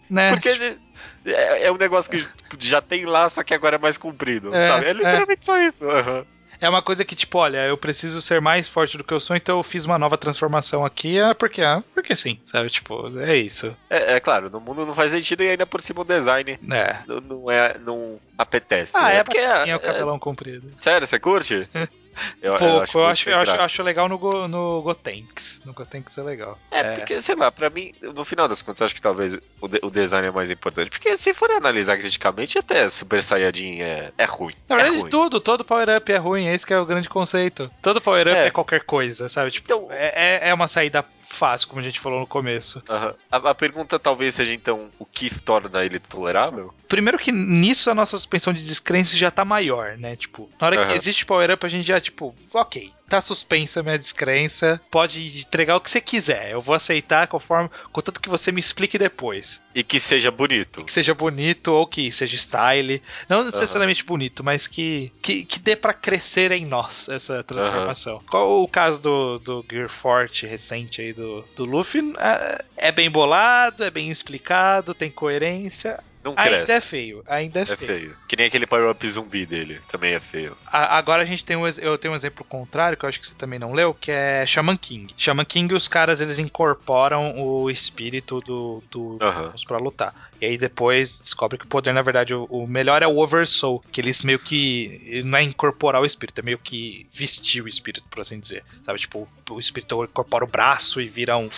[0.09, 0.29] né?
[0.31, 0.77] Porque ele
[1.25, 2.25] é, é um negócio que
[2.59, 4.85] já tem lá, só que agora é mais comprido, é, sabe?
[4.85, 5.85] É literalmente só isso.
[5.85, 9.19] Uhum é uma coisa que, tipo, olha, eu preciso ser mais forte do que eu
[9.19, 12.69] sou, então eu fiz uma nova transformação aqui, é porque, ah, porque sim, sabe?
[12.69, 13.75] Tipo, é isso.
[13.89, 16.97] É, é, claro, no mundo não faz sentido e ainda por cima o design é.
[17.07, 17.77] não, não é.
[17.79, 18.93] não apetece.
[18.95, 19.17] Ah, né?
[19.17, 20.19] é porque é, é o cabelão é...
[20.19, 20.71] comprido.
[20.79, 21.69] Sério, você curte?
[22.41, 25.61] Eu, Pouco, eu acho, eu acho, eu acho, acho, legal no, Go, no Gotenks.
[25.65, 26.57] No Gotenks é legal.
[26.71, 29.37] É, é, porque, sei lá, pra mim, no final das contas, eu acho que talvez
[29.61, 30.89] o, de, o design é mais importante.
[30.89, 34.53] Porque se for analisar criticamente, até Super Saiyajin é, é ruim.
[34.67, 35.09] Na verdade, é ruim.
[35.09, 37.69] tudo, todo power-up é ruim, esse que é o grande conceito.
[37.81, 38.47] Todo power-up é.
[38.47, 38.51] é.
[38.51, 39.51] qualquer coisa, sabe?
[39.51, 42.83] Tipo, então, é, é, é uma saída fácil, como a gente falou no começo.
[42.89, 43.13] Uhum.
[43.31, 46.73] A, a, pergunta talvez seja então o que torna ele tolerável?
[46.87, 50.15] Primeiro que nisso a nossa suspensão de descrença já tá maior, né?
[50.15, 50.87] Tipo, na hora uhum.
[50.87, 55.75] que existe power-up, a gente já, tipo, ok, tá suspensa a minha descrença, pode entregar
[55.75, 56.51] o que você quiser.
[56.51, 59.59] Eu vou aceitar conforme, contanto que você me explique depois.
[59.73, 60.83] E que seja bonito.
[60.83, 63.01] Que seja bonito ou que seja style.
[63.27, 64.07] Não necessariamente uhum.
[64.07, 68.15] bonito, mas que, que, que dê para crescer em nós essa transformação.
[68.15, 68.23] Uhum.
[68.29, 72.13] Qual o caso do, do Gear Forte recente aí do, do Luffy?
[72.17, 75.99] É, é bem bolado, é bem explicado, tem coerência.
[76.29, 76.55] Não cresce.
[76.55, 77.77] Ainda é feio, ainda é, é feio.
[77.77, 78.17] feio.
[78.27, 80.57] Que nem aquele Power Up zumbi dele, também é feio.
[80.67, 83.27] A, agora a gente tem um, eu tenho um exemplo contrário, que eu acho que
[83.27, 85.13] você também não leu, que é Shaman King.
[85.17, 89.51] Shaman King, os caras, eles incorporam o espírito do, do uhum.
[89.67, 90.13] pra lutar.
[90.41, 93.83] E aí depois descobre que o poder, na verdade, o, o melhor é o Oversoul,
[93.91, 95.21] que eles meio que.
[95.25, 98.63] Não é incorporar o espírito, é meio que vestir o espírito, por assim dizer.
[98.85, 101.49] Sabe, tipo, o espírito incorpora o braço e vira um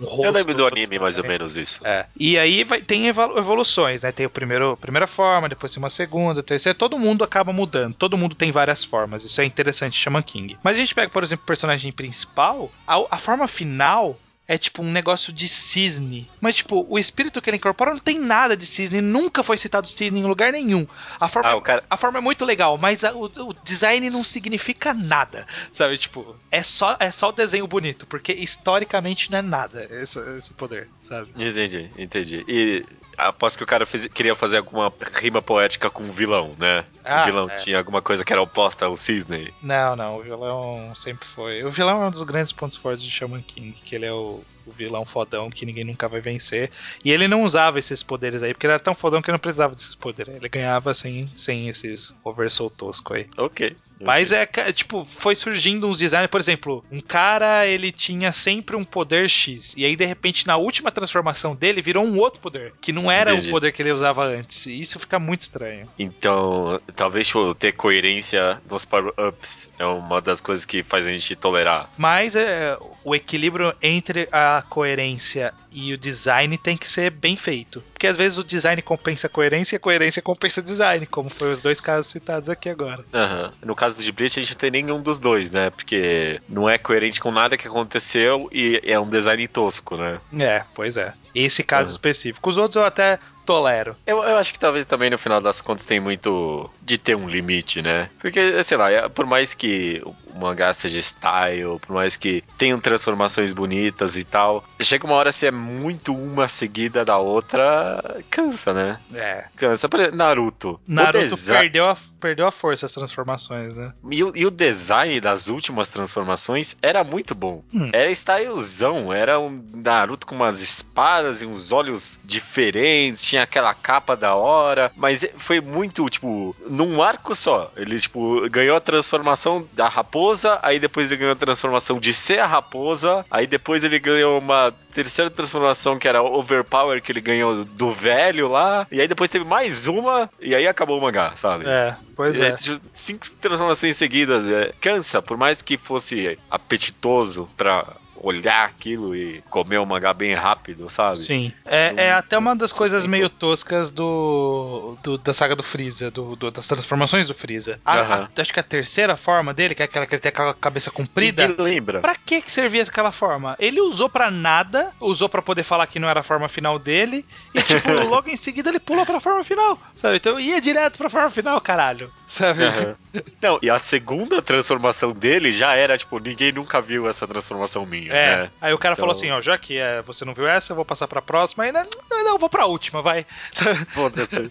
[0.00, 0.24] um rosto.
[0.24, 1.80] Eu lembro do anime mais ou menos isso.
[1.86, 2.06] É.
[2.16, 4.12] E aí vai, tem evoluções, né?
[4.12, 6.76] Tem o primeiro, primeira forma, depois tem uma segunda, terceira.
[6.76, 7.94] Todo mundo acaba mudando.
[7.94, 9.24] Todo mundo tem várias formas.
[9.24, 10.58] Isso é interessante, chama King.
[10.62, 14.18] Mas a gente pega, por exemplo, o personagem principal, a, a forma final
[14.50, 16.28] é tipo um negócio de cisne.
[16.40, 19.86] Mas, tipo, o espírito que ele incorpora não tem nada de cisne, nunca foi citado
[19.86, 20.88] cisne em lugar nenhum.
[21.20, 21.84] A forma, ah, cara...
[21.88, 25.46] a forma é muito legal, mas a, o, o, design não significa nada.
[25.72, 30.18] Sabe, tipo, é só, é só o desenho bonito, porque historicamente não é nada esse,
[30.36, 31.30] esse poder, sabe?
[31.36, 32.44] Entendi, entendi.
[32.48, 32.84] E
[33.28, 36.84] aposto que o cara fez, queria fazer alguma rima poética com o vilão, né?
[37.04, 37.54] Ah, o vilão é.
[37.54, 39.52] tinha alguma coisa que era oposta ao cisne.
[39.62, 41.64] Não, não, o vilão sempre foi.
[41.64, 44.42] O vilão é um dos grandes pontos fortes de Shaman King, que ele é o
[44.70, 46.70] o vilão fodão que ninguém nunca vai vencer.
[47.04, 49.74] E ele não usava esses poderes aí, porque ele era tão fodão que não precisava
[49.74, 50.34] desses poderes.
[50.34, 53.26] Ele ganhava sem, sem esses oversoul tosco aí.
[53.36, 53.76] Ok.
[54.00, 58.84] Mas é, tipo, foi surgindo uns designs, por exemplo, um cara, ele tinha sempre um
[58.84, 62.92] poder X, e aí de repente na última transformação dele virou um outro poder, que
[62.92, 63.48] não era Entendi.
[63.48, 64.66] o poder que ele usava antes.
[64.66, 65.86] E isso fica muito estranho.
[65.98, 71.34] Então, talvez tipo, ter coerência nos power-ups é uma das coisas que faz a gente
[71.36, 71.90] tolerar.
[71.96, 77.82] Mas é, o equilíbrio entre a coerência e o design tem que ser bem feito.
[77.92, 81.30] Porque às vezes o design compensa a coerência e a coerência compensa o design, como
[81.30, 83.04] foi os dois casos citados aqui agora.
[83.12, 83.52] Uhum.
[83.62, 85.70] No caso do de Bleach, a gente não tem nenhum dos dois, né?
[85.70, 90.20] Porque não é coerente com nada que aconteceu e é um design tosco, né?
[90.38, 91.14] É, pois é.
[91.34, 91.92] Esse caso uhum.
[91.92, 92.50] específico.
[92.50, 93.96] Os outros eu até tolero.
[94.06, 97.28] Eu, eu acho que talvez também no final das contas tem muito de ter um
[97.28, 98.08] limite, né?
[98.18, 102.80] Porque, sei lá, é, por mais que o mangá seja style, por mais que tenham
[102.80, 108.72] transformações bonitas e tal, chega uma hora se é muito uma seguida da outra, cansa,
[108.72, 108.98] né?
[109.14, 109.44] É.
[109.56, 109.88] Cansa.
[109.88, 110.80] Por exemplo, Naruto.
[110.86, 113.92] Naruto perdeu, a, perdeu a força as transformações, né?
[114.10, 117.62] E, e, o design das últimas transformações era muito bom.
[117.72, 117.90] Hum.
[117.92, 124.16] Era stylezão, era um Naruto com umas espadas e uns olhos diferentes, tinha aquela capa
[124.16, 127.70] da hora, mas foi muito, tipo, num arco só.
[127.76, 132.40] Ele, tipo, ganhou a transformação da raposa, aí depois ele ganhou a transformação de ser
[132.40, 137.64] a raposa, aí depois ele ganhou uma terceira transformação que era Overpower, que ele ganhou
[137.64, 141.68] do velho lá, e aí depois teve mais uma, e aí acabou o mangá, sabe?
[141.68, 142.46] É, pois E é.
[142.50, 144.48] aí, cinco transformações seguidas.
[144.48, 147.86] É, cansa, por mais que fosse apetitoso pra
[148.20, 151.18] olhar aquilo e comer o mangá bem rápido, sabe?
[151.18, 151.52] Sim.
[151.64, 156.36] É, é até uma das coisas meio toscas do, do- da saga do Freeza, do,
[156.36, 157.80] do- das transformações do Freeza.
[157.84, 158.28] A- Aham.
[158.36, 160.90] a- acho que a terceira forma dele, que é aquela que ele tem a cabeça
[160.90, 161.48] comprida.
[161.48, 162.00] Ninguém lembra.
[162.00, 163.56] Pra que que servia aquela forma?
[163.58, 167.24] Ele usou pra nada, usou pra poder falar que não era a forma final dele,
[167.54, 170.16] e tipo, logo em seguida ele pulou pra forma final, sabe?
[170.16, 172.64] Então ia direto pra forma final, caralho, sabe?
[172.64, 172.94] Aham.
[173.42, 178.09] Não, e a segunda transformação dele já era, tipo, ninguém nunca viu essa transformação minha,
[178.10, 178.50] É, né?
[178.60, 180.76] aí o cara Então- falou assim, ó, já que é, você não viu essa, eu
[180.76, 183.24] vou passar pra próxima, aí, né, não, não, vou pra última, vai.
[183.94, 184.50] Foda-se.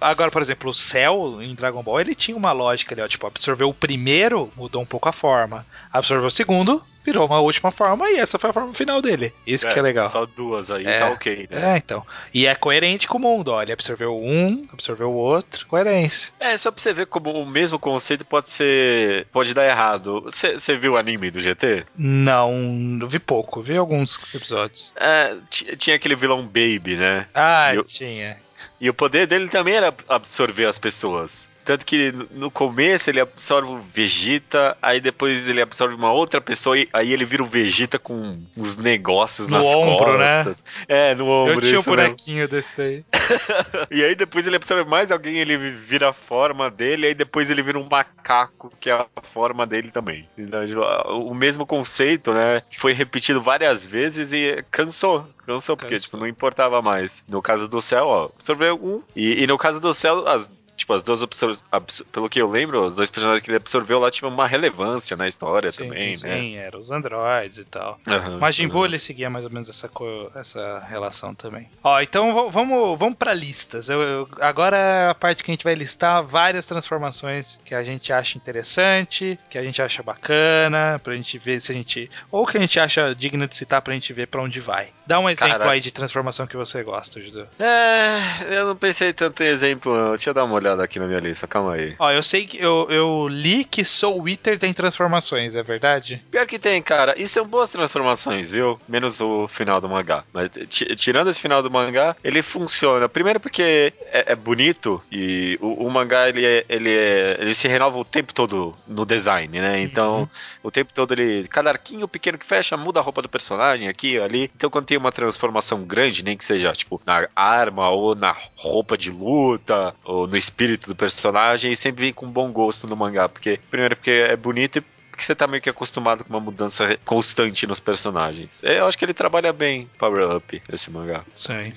[0.00, 3.26] Agora, por exemplo, o Cell em Dragon Ball, ele tinha uma lógica ali, ó, tipo,
[3.26, 5.66] absorveu o primeiro, mudou um pouco a forma.
[5.92, 9.32] Absorveu o segundo, virou uma última forma e essa foi a forma final dele.
[9.46, 10.10] Isso que é legal.
[10.10, 10.98] Só duas aí, É.
[10.98, 11.74] tá ok, né?
[11.74, 12.04] É, então.
[12.34, 13.62] E é coerente com o mundo, ó.
[13.62, 16.32] Ele absorveu um, absorveu o outro, coerência.
[16.38, 19.26] É, só pra você ver como o mesmo conceito pode ser.
[19.32, 20.22] pode dar errado.
[20.28, 21.86] Você viu o anime do GT?
[21.96, 24.92] Não, vi pouco, vi alguns episódios.
[24.96, 27.26] É, ti- tinha aquele vilão Baby, né?
[27.32, 28.36] Ah, Eu- tinha.
[28.80, 31.48] E o poder dele também era absorver as pessoas.
[31.66, 36.78] Tanto que no- começo ele absorve o Vegeta, aí depois ele absorve uma outra pessoa,
[36.78, 40.36] e aí ele vira o Vegeta com uns negócios No nas ombro, né?
[40.44, 40.64] costas.
[40.88, 41.54] É, no ombro.
[41.54, 42.02] eu tinha um isso mesmo.
[42.04, 43.04] bonequinho desse daí.
[43.90, 47.62] E aí depois ele absorve mais alguém, ele vira a forma dele, aí depois ele
[47.62, 50.28] vira um macaco, que é a forma dele também.
[50.38, 52.62] Então, tipo, o mesmo conceito, né?
[52.78, 55.26] Foi repetido várias vezes e cansou.
[55.46, 56.04] Cansou, porque Cansou.
[56.06, 57.24] tipo, não importava mais.
[57.28, 59.02] No caso do céu, ó, absorveu um.
[59.14, 60.50] E, e no caso do céu, as.
[60.76, 63.98] Tipo, as duas absor abs- pelo que eu lembro, os dois personagens que ele absorveu
[63.98, 66.54] lá tinham uma relevância na história Sim, também, sim, né?
[66.66, 67.98] eram os androides e tal.
[68.06, 68.88] Aham, Majin Buu aham.
[68.88, 71.68] ele seguia mais ou menos essa, co- essa relação também.
[71.82, 73.88] Ó, então vamos, vamos para listas.
[73.88, 77.82] Eu, eu- agora é a parte que a gente vai listar várias transformações que a
[77.82, 82.10] gente acha interessante, que a gente acha bacana, pra gente ver se a gente.
[82.30, 84.88] Ou que a gente acha digno de citar pra gente ver pra onde vai.
[85.06, 85.70] Dá um exemplo Caraca.
[85.70, 87.46] aí de transformação que você gosta, Judeu.
[87.58, 90.10] É, eu não pensei tanto em exemplo, não.
[90.10, 91.94] Deixa eu dar uma olhada aqui na minha lista, calma aí.
[91.98, 96.22] Ó, eu sei que eu, eu li que Soul Eater tem transformações, é verdade?
[96.30, 97.14] Pior que tem, cara.
[97.16, 98.78] E são boas transformações, viu?
[98.88, 100.24] Menos o final do mangá.
[100.32, 103.08] Mas ti- tirando esse final do mangá, ele funciona.
[103.08, 107.68] Primeiro porque é, é bonito e o, o mangá ele, é- ele, é- ele se
[107.68, 109.80] renova o tempo todo no design, né?
[109.80, 110.28] Então, Uhum.
[110.64, 111.46] o tempo todo ele.
[111.48, 114.50] Cada arquinho pequeno que fecha muda a roupa do personagem aqui ali.
[114.54, 118.96] Então, quando tem uma transformação grande, nem que seja tipo na arma ou na roupa
[118.96, 123.28] de luta ou no espírito do personagem, sempre vem com bom gosto no mangá.
[123.28, 126.98] Porque, primeiro, porque é bonito e porque você tá meio que acostumado com uma mudança
[127.04, 128.64] constante nos personagens.
[128.64, 131.24] É, Eu acho que ele trabalha bem Power Up, esse mangá.
[131.34, 131.72] Sim.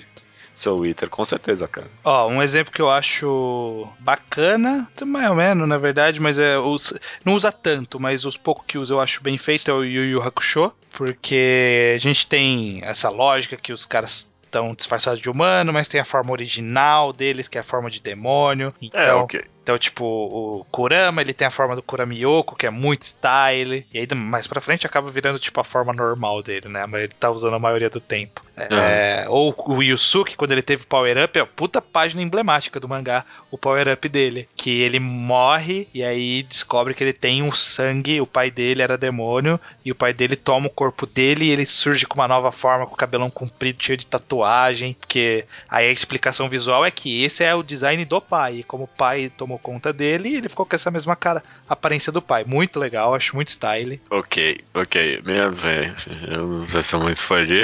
[0.52, 1.86] Soul Eater, com certeza, cara.
[2.04, 6.92] Ó, um exemplo que eu acho bacana, mais ou menos, na verdade, mas é os,
[7.24, 10.04] não usa tanto, mas os poucos que usa eu acho bem feito é o Yu
[10.04, 15.72] Yu Hakusho, porque a gente tem essa lógica que os caras estão disfarçados de humano,
[15.72, 18.74] mas tem a forma original deles, que é a forma de demônio.
[18.82, 19.44] Então, ok.
[19.62, 23.86] então, tipo, o Kurama, ele tem a forma do Kuramiyoko, que é muito style.
[23.92, 26.84] E aí, mais pra frente, acaba virando, tipo, a forma normal dele, né?
[26.86, 28.42] Mas ele tá usando a maioria do tempo.
[28.70, 32.80] É, Ou o Yusuke, quando ele teve o Power Up, é a puta página emblemática
[32.80, 34.48] do mangá, o Power Up dele.
[34.56, 38.98] Que ele morre e aí descobre que ele tem um sangue, o pai dele era
[38.98, 42.52] demônio, e o pai dele toma o corpo dele e ele surge com uma nova
[42.52, 44.96] forma, com o cabelão comprido, cheio de tatuagem.
[44.98, 48.58] Porque aí a explicação visual é que esse é o design do pai.
[48.58, 52.22] E como o pai tomou conta dele, ele ficou com essa mesma cara, aparência do
[52.22, 52.44] pai.
[52.44, 54.00] Muito legal, acho muito style.
[54.10, 55.22] Ok, ok.
[55.24, 55.94] Menos é.
[56.28, 57.60] Eu não sou muito fã de.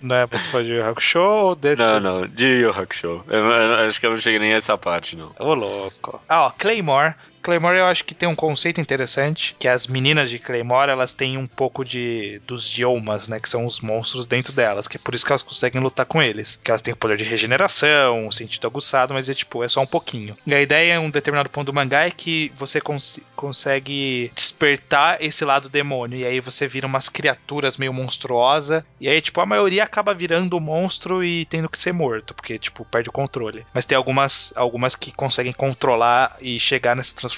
[0.00, 1.82] Não é você pode Yu Hakusho ou desse?
[1.82, 2.26] não, não.
[2.26, 3.24] De Yu Hakusho.
[3.28, 5.32] Eu, não- eu acho que eu não cheguei nem a essa parte, não.
[5.38, 6.20] Ô, louco.
[6.28, 7.14] Ah, ó, Claymore.
[7.42, 11.36] Claymore eu acho que tem um conceito interessante, que as meninas de Claymore, elas têm
[11.36, 15.14] um pouco de dos diomas, né, que são os monstros dentro delas, que é por
[15.14, 16.60] isso que elas conseguem lutar com eles.
[16.62, 19.80] Que elas têm o poder de regeneração, o sentido aguçado, mas é tipo, é só
[19.80, 20.36] um pouquinho.
[20.46, 25.16] E a ideia em um determinado ponto do mangá é que você cons consegue despertar
[25.20, 29.46] esse lado demônio, e aí você vira umas criaturas meio monstruosa, e aí tipo, a
[29.46, 33.64] maioria acaba virando monstro e tendo que ser morto, porque tipo, perde o controle.
[33.72, 37.29] Mas tem algumas algumas que conseguem controlar e chegar nessa transformação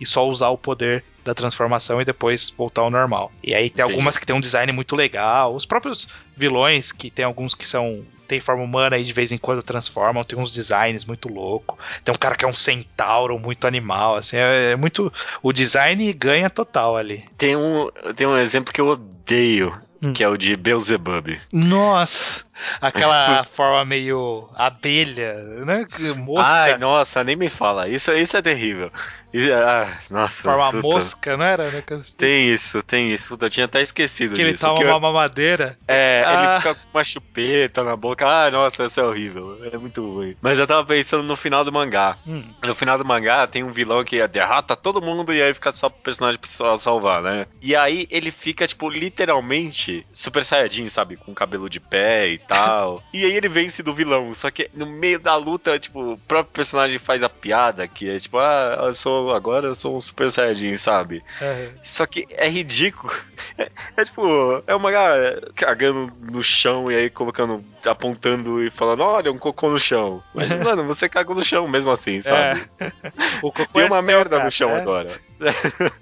[0.00, 3.30] e só usar o poder da transformação e depois voltar ao normal.
[3.44, 3.92] E aí tem Entendi.
[3.92, 5.54] algumas que tem um design muito legal.
[5.54, 8.02] Os próprios vilões, que tem alguns que são.
[8.26, 11.78] Tem forma humana e de vez em quando transformam, tem uns designs muito louco.
[12.04, 15.10] Tem um cara que é um centauro muito animal, assim, é, é muito.
[15.42, 17.24] O design ganha total ali.
[17.38, 20.12] Tem um, tem um exemplo que eu odeio, Hum.
[20.12, 21.40] que é o de Beelzebub.
[21.52, 22.44] Nossa!
[22.80, 25.86] Aquela forma meio abelha, né?
[26.16, 26.52] Mosca.
[26.52, 27.88] Ai, nossa, nem me fala.
[27.88, 28.92] Isso, isso é terrível.
[29.32, 30.42] Isso, ah, nossa.
[30.42, 30.82] forma puta.
[30.82, 31.70] mosca, não era?
[31.70, 31.82] Né?
[32.16, 33.28] Tem isso, tem isso.
[33.28, 34.64] Puta, eu tinha até esquecido que ele disso.
[34.66, 35.78] toma que eu- uma mamadeira.
[35.86, 36.32] É, Ah.
[36.52, 38.26] ele fica com uma chupeta na boca.
[38.26, 39.58] Ah, nossa, isso é horrível.
[39.72, 40.36] É muito ruim.
[40.40, 42.16] Mas eu tava pensando no final do mangá.
[42.26, 42.44] Hum.
[42.62, 45.88] No final do mangá tem um vilão que derrota todo mundo e aí fica só
[45.88, 47.46] pro personagem principal salvar, né?
[47.60, 51.16] E aí ele fica, tipo, literalmente Super Saiyajin, sabe?
[51.16, 53.02] Com cabelo de pé e tal.
[53.12, 54.32] e aí ele vence do vilão.
[54.34, 58.18] Só que no meio da luta, tipo, o próprio personagem faz a piada que é
[58.18, 60.97] tipo, ah, eu sou agora eu sou um Super Saiyajin, sabe?
[61.40, 61.70] É.
[61.82, 63.12] Só que é ridículo.
[63.56, 64.22] É, é tipo,
[64.68, 69.70] é uma galera cagando no chão e aí colocando, apontando e falando, olha, um cocô
[69.70, 70.22] no chão.
[70.32, 72.60] Mas, mano, você cagou no chão mesmo assim, sabe?
[73.42, 74.80] O cocô Tem é uma merda cara, no chão é?
[74.80, 75.08] agora.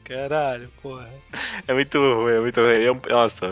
[0.05, 1.09] Caralho, porra.
[1.67, 2.85] É muito ruim, é muito ruim.
[2.85, 3.47] É nossa,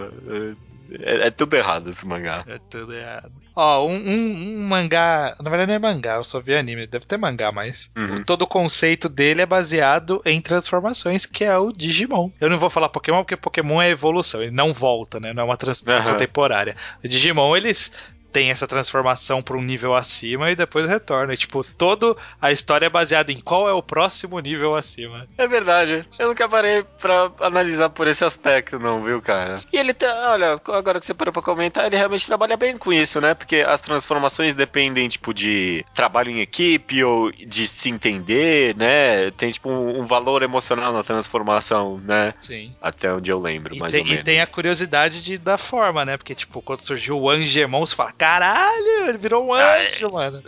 [1.01, 2.45] é, é tudo errado esse mangá.
[2.47, 3.32] É tudo errado.
[3.57, 5.34] Ó, um, um- um mangá.
[5.40, 6.86] Na verdade, não é mangá, eu só vi anime.
[6.88, 7.90] Deve ter mangá, mas.
[7.96, 8.16] Uhum.
[8.16, 12.30] o- todo o conceito dele é baseado em transformações, que é o Digimon.
[12.40, 15.32] Eu não vou falar Pokémon, porque Pokémon é evolução, ele não volta, né?
[15.32, 16.18] Não é uma transformação Aham.
[16.18, 16.76] temporária.
[17.05, 17.92] O Digimon, eles
[18.35, 21.32] têm essa transformação para um nível acima e depois retorna.
[21.32, 25.28] E, tipo, toda a história é baseada em qual é o próximo nível acima.
[25.39, 26.05] É verdade.
[26.18, 29.61] Eu nunca parei pra analisar por esse aspecto, não, viu, cara?
[29.72, 32.93] E ele, tá, olha, agora que você parou pra comentar, ele realmente trabalha bem com
[32.93, 33.35] isso, né?
[33.35, 39.30] Porque as transformações dependem, tipo, de trabalho em equipe ou de se entender, né?
[39.30, 42.35] Tem, tipo, um, um valor emocional na transformação, né?
[42.41, 42.74] Sim.
[42.82, 44.20] Até onde eu lembro, E mais tem, ou menos.
[44.22, 46.16] e tem a curiosidade de, da forma, né?
[46.16, 50.42] Porque, tipo, quando surgiu o Angemon, você fala, caralho, ele virou um anjo, mano.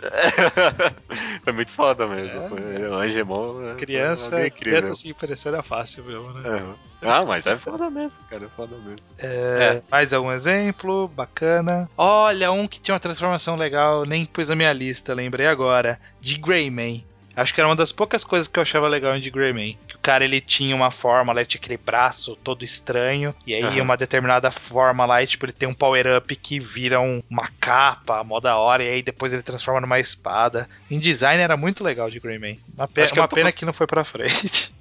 [1.44, 2.42] Foi muito foda mesmo.
[2.42, 2.48] É.
[2.48, 3.60] Foi o Angemon.
[3.60, 3.74] né?
[3.76, 4.94] Criança, incrível.
[5.14, 6.58] criança era fácil mesmo, né?
[7.02, 7.06] É.
[7.06, 8.46] Ah, mas é foda mesmo, cara.
[8.46, 9.06] É foda mesmo.
[9.18, 11.06] É, Mais algum exemplo?
[11.08, 11.88] Bacana.
[11.98, 16.00] Olha, um que tinha uma transformação legal, nem pus na minha lista, lembrei agora.
[16.18, 17.04] De Greyman.
[17.36, 19.78] Acho que era uma das poucas coisas que eu achava legal em de Greyman.
[20.06, 23.34] Cara ele tinha uma forma, lá, ele tinha aquele braço todo estranho.
[23.44, 23.82] E aí Aham.
[23.82, 28.22] uma determinada forma lá, e, tipo, ele tem um power-up que vira um- uma capa,
[28.22, 28.84] mó da hora.
[28.84, 30.68] E aí depois ele transforma numa espada.
[30.88, 32.60] Em design era muito legal de Greyman.
[32.76, 34.72] Uma, pe Acho que eu uma pena que não foi pra frente.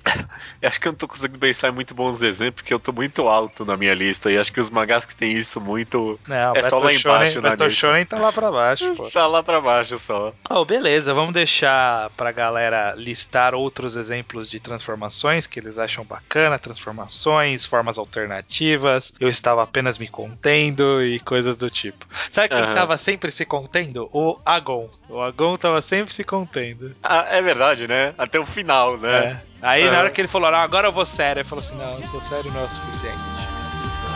[0.61, 2.91] Eu acho que eu não tô conseguindo pensar em muito bons exemplos, porque eu tô
[2.91, 4.31] muito alto na minha lista.
[4.31, 6.19] E acho que os mangás que tem isso muito.
[6.27, 7.87] Não, É só lá Shonen- embaixo na Battle lista.
[7.87, 9.09] Shonen tá lá pra baixo, pô.
[9.09, 10.33] Tá lá pra baixo só.
[10.49, 16.57] Oh, beleza, vamos deixar pra galera listar outros exemplos de transformações que eles acham bacana,
[16.59, 19.13] transformações, formas alternativas.
[19.19, 22.05] Eu estava apenas me contendo e coisas do tipo.
[22.29, 22.73] Sabe quem Aham.
[22.73, 24.09] tava sempre se contendo?
[24.13, 24.89] O Agon.
[25.09, 26.95] O Agon tava sempre se contendo.
[27.03, 28.13] Ah, é verdade, né?
[28.17, 29.41] Até o final, né?
[29.51, 29.54] É.
[29.61, 29.99] Aí na Aham.
[29.99, 32.21] hora que ele falou, "Não, agora eu vou sério, ele falou assim: não, eu sou
[32.21, 33.19] sério não é o suficiente.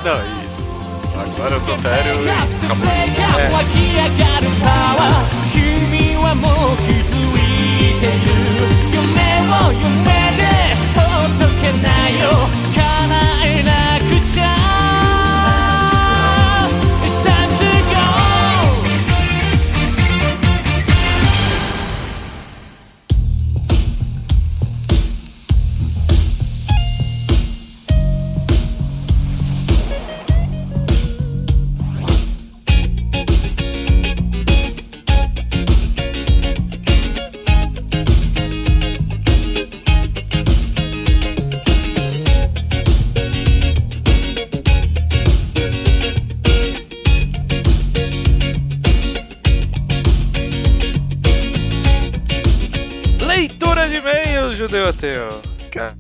[0.04, 0.50] Não, e.
[1.20, 2.30] Agora eu tô sério e
[2.66, 2.88] acabou.
[14.40, 14.59] 湧
[54.70, 55.42] e-mails, judeu ateu.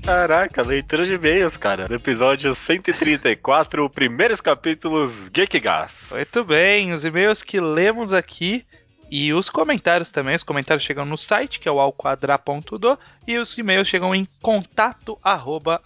[0.03, 1.88] Caraca, leitura de e-mails, cara.
[1.88, 6.09] Do episódio 134, primeiros capítulos Gekigas.
[6.11, 8.65] Muito bem, os e-mails que lemos aqui
[9.09, 10.36] e os comentários também.
[10.36, 12.97] Os comentários chegam no site, que é o alquadra.do,
[13.28, 15.82] e os e-mails chegam em contato arroba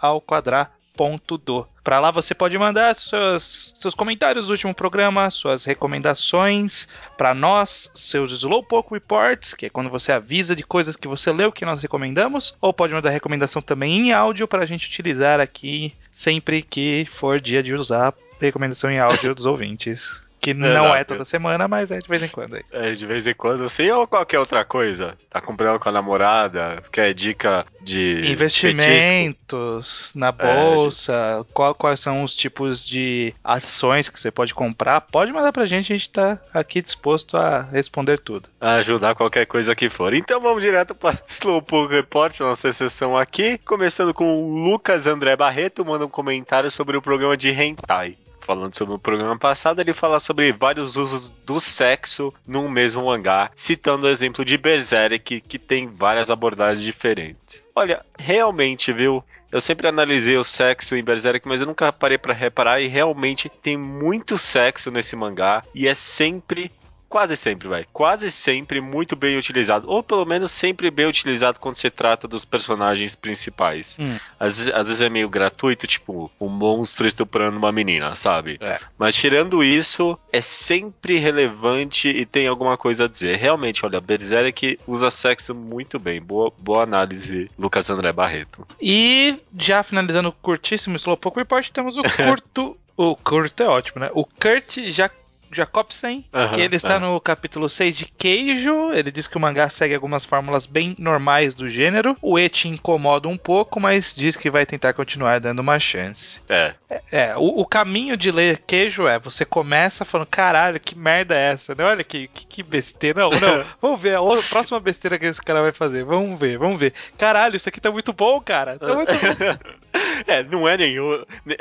[0.94, 1.68] alquadra.do.
[1.84, 6.88] Para lá você pode mandar seus, seus comentários do último programa, suas recomendações
[7.18, 11.52] para nós, seus Slowpoke Reports, que é quando você avisa de coisas que você leu
[11.52, 15.94] que nós recomendamos, ou pode mandar recomendação também em áudio para a gente utilizar aqui
[16.12, 20.23] sempre que for dia de usar recomendação em áudio dos ouvintes.
[20.44, 21.14] Que não é Exato.
[21.14, 22.64] toda semana, mas é de vez em quando aí.
[22.72, 25.18] É, de vez em quando, assim, ou qualquer outra coisa.
[25.30, 28.16] Tá comprando com a namorada, quer dica de.
[28.38, 28.68] petisco.
[28.68, 35.32] Investimentos na bolsa, qual- quais são os tipos de ações que você pode comprar, pode
[35.32, 38.50] mandar pra gente, a gente tá aqui disposto a responder tudo.
[38.60, 40.14] ajudar qualquer coisa que for.
[40.14, 45.86] Então vamos direto para Slowpoke Report, nossa sessão aqui, começando com o Lucas André Barreto,
[45.86, 48.18] manda um comentário sobre o programa de Hentai.
[48.44, 53.50] Falando sobre o programa passado, ele fala sobre vários usos do sexo num mesmo mangá,
[53.56, 57.64] citando o exemplo de Berserk, que tem várias abordagens diferentes.
[57.74, 59.24] Olha, realmente, viu?
[59.50, 63.48] Eu sempre analisei o sexo em Berserk, mas eu nunca parei pra reparar e realmente
[63.48, 66.72] tem muito sexo nesse mangá e é sempre
[67.14, 67.86] quase sempre, vai.
[67.94, 69.88] Quase sempre muito bem utilizado.
[69.88, 73.98] Ou pelo menos sempre bem utilizado quando se trata dos personagens principais.
[74.00, 74.18] Hum.
[74.40, 78.58] Às, vezes- às vezes é meio gratuito, tipo, um monstro estuprando uma menina, sabe?
[78.60, 78.80] É.
[78.98, 83.38] Mas tirando isso, é sempre relevante e tem alguma coisa a dizer.
[83.38, 86.20] Realmente, olha, Berserk usa sexo muito bem.
[86.20, 88.68] Boa, boa análise, Lucas André Barreto.
[88.82, 92.76] E já finalizando o curtíssimo Slowpoke Report, temos o curto.
[92.98, 94.10] o curto é ótimo, né?
[94.14, 95.10] O Kurt ja
[95.54, 97.00] Jacobsen, que ele está é.
[97.00, 98.92] no capítulo 6 de Queijo.
[98.94, 102.16] Ele diz que o mangá segue algumas fórmulas bem normais do gênero.
[102.22, 106.42] O Eti incomoda um pouco, mas diz que vai tentar continuar dando uma chance.
[106.50, 106.74] É,
[107.12, 111.52] É, o, o caminho de ler queijo é você começa falando, caralho, que merda é
[111.54, 111.84] essa, né?
[111.84, 113.22] Olha que, que, que besteira.
[113.22, 116.04] Não, não, vamos ver a o- próxima besteira que esse cara vai fazer.
[116.04, 116.94] Vamos ver, vamos ver.
[117.18, 118.78] Caralho, isso aqui tá muito bom, cara.
[118.80, 119.12] Tá muito
[120.26, 121.24] É, não é nenhum.
[121.46, 121.58] ne-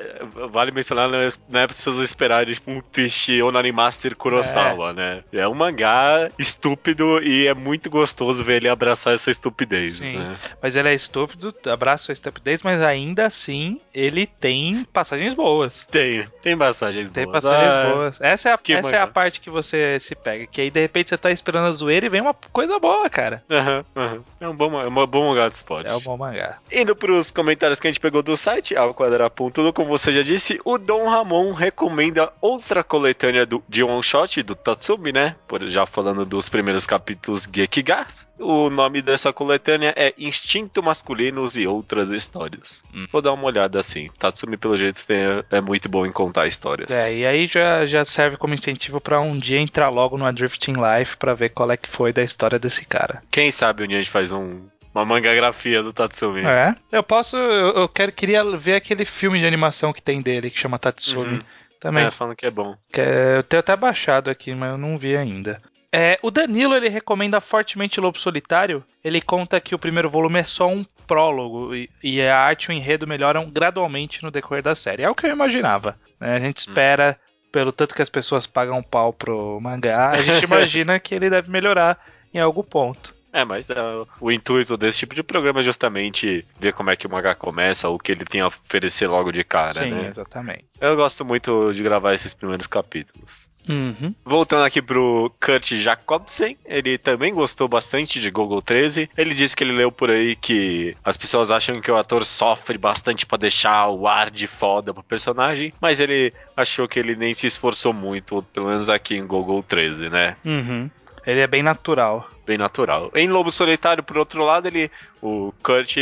[0.50, 4.92] Vale mencionar, não é, não é pra pessoas esperarem tipo, um twist Onani Master Kurosawa,
[4.92, 5.22] né?
[5.32, 10.16] É um mangá estúpido e é muito gostoso ver ele abraçar essa estupidez, Sim.
[10.18, 10.36] né?
[10.62, 15.86] Mas ele é estúpido, abraço a estupidez, mas ainda assim ele tem passagens boas.
[15.90, 17.42] Tem, tem passagens Tem boas.
[17.42, 18.20] passagens Ah, boas.
[18.20, 20.46] Essa é, a, essa é a parte que você se pega.
[20.46, 23.42] Que aí de repente você tá esperando a zoeira e vem uma coisa boa, cara.
[23.50, 24.24] aham, aham.
[24.40, 25.88] É um bom, é um bom mangá de esporte.
[25.88, 26.58] É um bom mangá.
[26.70, 30.60] Indo pros comentários que a gente pegou do site, ao quadrado.tudo, como você já disse,
[30.64, 35.36] o Dom Ramon recomenda outra coletânea do, de one shot do Tatsumi, né?
[35.48, 38.26] Por já falando dos primeiros capítulos Gekigas.
[38.38, 42.82] O nome dessa coletânea é Instinto Masculinos e Outras Histórias.
[42.92, 43.06] Hum.
[43.12, 44.08] Vou dar uma olhada assim.
[44.18, 46.90] Tatsumi, pelo jeito, tem- é muito bom em contar histórias.
[46.90, 50.74] É, e aí já, já serve como incentivo pra um dia entrar logo no Drifting
[50.74, 53.22] Life pra ver qual é que foi da história desse cara.
[53.30, 54.62] Quem sabe um dia a gente faz um,
[54.95, 56.43] uma mangagrafia do Tatsumi.
[56.45, 56.74] É.
[56.90, 57.36] Eu posso.
[57.36, 61.34] Eu, eu quero, queria ver aquele filme de animação que tem dele, que chama Tatsumi.
[61.34, 61.38] Uhum.
[61.80, 62.07] Também.
[62.07, 62.76] É, falando que é bom.
[62.93, 65.61] Que é- eu tenho até baixado aqui, mas eu não vi ainda.
[65.95, 68.82] É, o Danilo ele recomenda fortemente Lobo Solitário.
[69.05, 72.68] Ele conta que o primeiro volume é só um prólogo e, e a arte e
[72.70, 75.03] o enredo melhoram gradualmente no decorrer da série.
[75.03, 75.97] É o que eu imaginava.
[76.18, 76.36] né?
[76.36, 77.18] A gente espera,
[77.51, 81.51] pelo tanto que as pessoas pagam pau pro mangá, a gente imagina que ele deve
[81.51, 81.99] melhorar
[82.32, 83.14] em algum ponto.
[83.32, 83.76] É, mas é,
[84.20, 87.88] o intuito desse tipo de programa é justamente ver como é que o mangá começa,
[87.88, 90.08] o que ele tem a oferecer logo de cara, Sim, né?
[90.08, 90.66] exatamente.
[90.80, 93.50] Eu gosto muito de gravar esses primeiros capítulos.
[93.68, 94.14] Uhum.
[94.24, 99.08] Voltando aqui pro Kurt Jacobsen, ele também gostou bastante de Google 13.
[99.16, 102.76] Ele disse que ele leu por aí que as pessoas acham que o ator sofre
[102.76, 107.32] bastante pra deixar o ar de foda pro personagem, mas ele achou que ele nem
[107.32, 110.36] se esforçou muito, pelo menos aqui em Google 13, né?
[110.44, 110.90] Uhum.
[111.24, 112.28] Ele é bem natural.
[112.45, 113.11] Bem natural.
[113.14, 114.90] Em Lobo Solitário, por outro lado, ele
[115.22, 115.96] o Kurt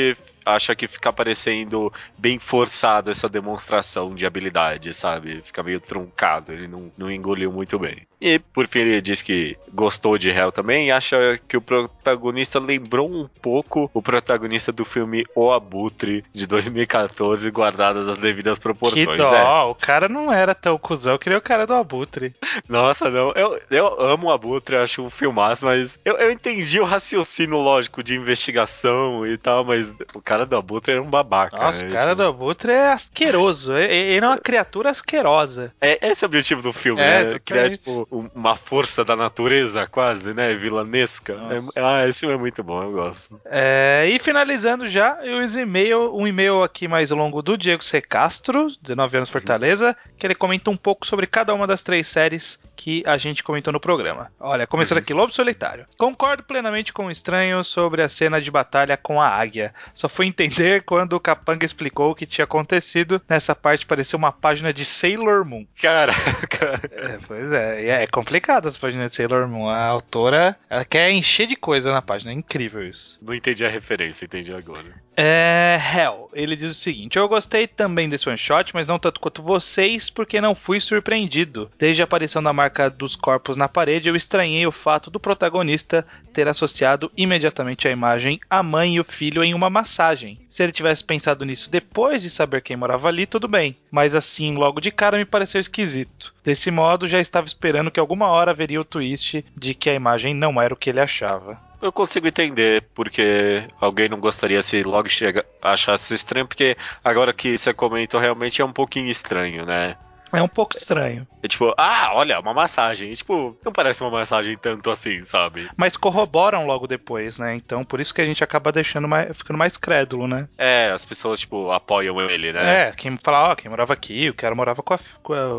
[0.44, 5.42] acha que fica parecendo bem forçado essa demonstração de habilidade, sabe?
[5.44, 8.06] Fica meio truncado, ele não, não engoliu muito bem.
[8.20, 12.58] E por fim ele diz que gostou de Hell também e acha que o protagonista
[12.58, 18.62] lembrou um pouco o protagonista do filme O Abutre de 2014, guardadas as devidas Que
[18.62, 19.16] proporções.
[19.16, 19.62] dó, É.
[19.64, 22.34] o cara não era tão cuzão, eu queria o cara do Abutre.
[22.68, 23.32] Nossa, não.
[23.32, 28.02] Eu, eu amo o Abutre, acho um filmaço, mas eu, eu entendi o raciocínio lógico
[28.02, 31.56] de investigação e tal, mas o cara do Abutre era um babaca.
[31.56, 31.90] Nossa, né?
[31.90, 33.76] o cara Tipo, do Abutre é asqueroso.
[33.76, 35.72] Ele é uma criatura asquerosa.
[35.80, 37.38] É, esse é o objetivo do filme, É, né?
[37.44, 40.54] Criar, tipo, um- uma força da natureza, quase, né?
[40.54, 41.34] Vilanesca.
[41.34, 41.78] Nossa.
[41.78, 43.40] É- ah, esse filme é muito bom, eu gosto.
[43.44, 48.00] É, e finalizando já, os e-mail, um e-mail aqui mais longo do Diego C.
[48.00, 52.58] Castro, 19 anos Fortaleza, que ele comenta um pouco sobre cada uma das três séries
[52.76, 54.30] que a gente comentou no programa.
[54.40, 55.86] Olha, começando aqui, Lobo Solitário.
[55.98, 59.74] Concordo plenamente com o estranho sobre a cena de batalha com a águia.
[59.94, 63.20] Só fui entender quando o Capanga explicou o que tinha acontecido.
[63.28, 65.66] Nessa parte pareceu uma página de Sailor Moon.
[65.80, 66.80] Caraca.
[66.90, 69.68] É, pois é, e é complicado as páginas de Sailor Moon.
[69.68, 73.18] A autora, ela quer encher de coisa na página, é incrível isso.
[73.22, 74.94] Não entendi a referência, entendi agora.
[75.22, 75.78] É.
[75.94, 79.42] Hell, ele diz o seguinte: Eu gostei também desse one shot, mas não tanto quanto
[79.42, 81.70] vocês, porque não fui surpreendido.
[81.78, 86.06] Desde a aparição da marca dos corpos na parede, eu estranhei o fato do protagonista
[86.32, 90.38] ter associado imediatamente a imagem a mãe e o filho em uma massagem.
[90.48, 94.54] Se ele tivesse pensado nisso depois de saber quem morava ali, tudo bem, mas assim,
[94.54, 96.34] logo de cara, me pareceu esquisito.
[96.42, 100.34] Desse modo, já estava esperando que alguma hora haveria o twist de que a imagem
[100.34, 101.69] não era o que ele achava.
[101.80, 107.56] Eu consigo entender porque alguém não gostaria se logo chega achasse estranho, porque agora que
[107.56, 109.96] você comentou realmente é um pouquinho estranho, né?
[110.32, 111.26] É um pouco estranho.
[111.42, 113.10] É tipo, ah, olha, uma massagem.
[113.10, 115.68] E, tipo, não parece uma massagem tanto assim, sabe?
[115.76, 117.54] Mas corroboram logo depois, né?
[117.54, 120.48] Então, por isso que a gente acaba deixando mais, ficando mais crédulo, né?
[120.58, 122.88] É, as pessoas, tipo, apoiam ele, né?
[122.88, 124.98] É, quem fala, ó, quem morava aqui, o cara morava com a,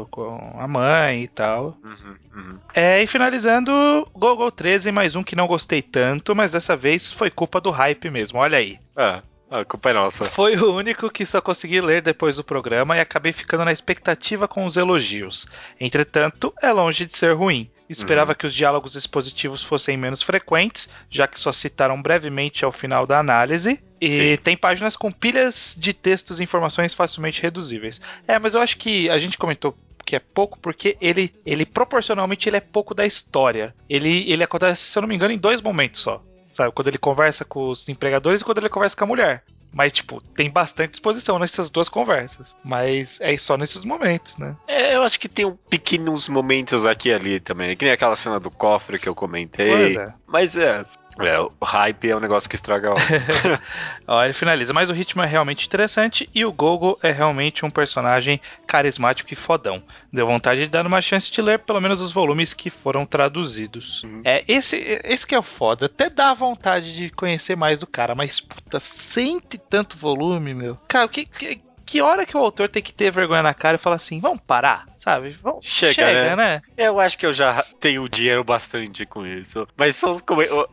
[0.09, 1.77] com a, mãe e tal.
[1.83, 2.59] Uhum, uhum.
[2.73, 7.29] É, e finalizando, Gogol 13, mais um que não gostei tanto, mas dessa vez foi
[7.29, 8.79] culpa do hype mesmo, olha aí.
[8.95, 9.21] É,
[9.51, 10.23] a culpa é nossa.
[10.23, 14.47] Foi o único que só consegui ler depois do programa e acabei ficando na expectativa
[14.47, 15.45] com os elogios.
[15.77, 17.69] Entretanto, é longe de ser ruim.
[17.89, 23.05] Esperava que os diálogos expositivos fossem menos frequentes, já que só citaram brevemente ao final
[23.05, 23.77] da análise.
[23.99, 24.37] E Sim.
[24.41, 27.99] tem páginas com pilhas de textos e informações facilmente reduzíveis.
[28.25, 29.75] É, mas eu acho que a gente comentou
[30.05, 33.75] que é pouco porque ele, ele proporcionalmente ele é pouco da história.
[33.89, 36.23] Ele, ele acontece, se eu não me engano, em dois momentos só.
[36.51, 36.71] Sabe?
[36.71, 39.43] Quando ele conversa com os empregadores e quando ele conversa com a mulher.
[39.73, 42.55] Mas, tipo, tem bastante exposição nessas duas conversas.
[42.63, 44.55] Mas é só nesses momentos, né?
[44.67, 47.75] É, eu acho que tem um pequenos momentos aqui e ali também.
[47.77, 49.69] Que nem aquela cena do cofre que eu comentei.
[49.69, 50.13] Pois é.
[50.31, 50.85] Mas é.
[51.19, 53.59] É, o hype é um negócio que estraga a.
[54.07, 57.69] Ó, ele finaliza, mas o ritmo é realmente interessante e o Gogo é realmente um
[57.69, 59.83] personagem carismático e fodão.
[60.11, 64.03] Deu vontade de dar uma chance de ler pelo menos os volumes que foram traduzidos.
[64.03, 64.21] Uhum.
[64.23, 65.87] É, esse, esse que é o foda.
[65.87, 70.77] Até dá vontade de conhecer mais do cara, mas puta, cento e tanto volume, meu.
[70.87, 71.61] Cara, que, que,
[71.91, 74.39] que hora que o autor tem que ter vergonha na cara e falar assim, vamos
[74.47, 75.31] parar, sabe?
[75.43, 76.35] Vamos, Chega, né?
[76.35, 76.61] né?
[76.77, 79.67] eu acho que eu já tenho dinheiro bastante com isso.
[79.75, 80.65] Mas só os come- eu-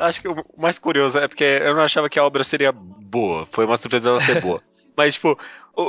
[0.00, 3.46] acho que o mais curioso é porque eu não achava que a obra seria boa.
[3.50, 4.62] Foi uma surpresa ela ser boa.
[4.96, 5.38] Mas, tipo,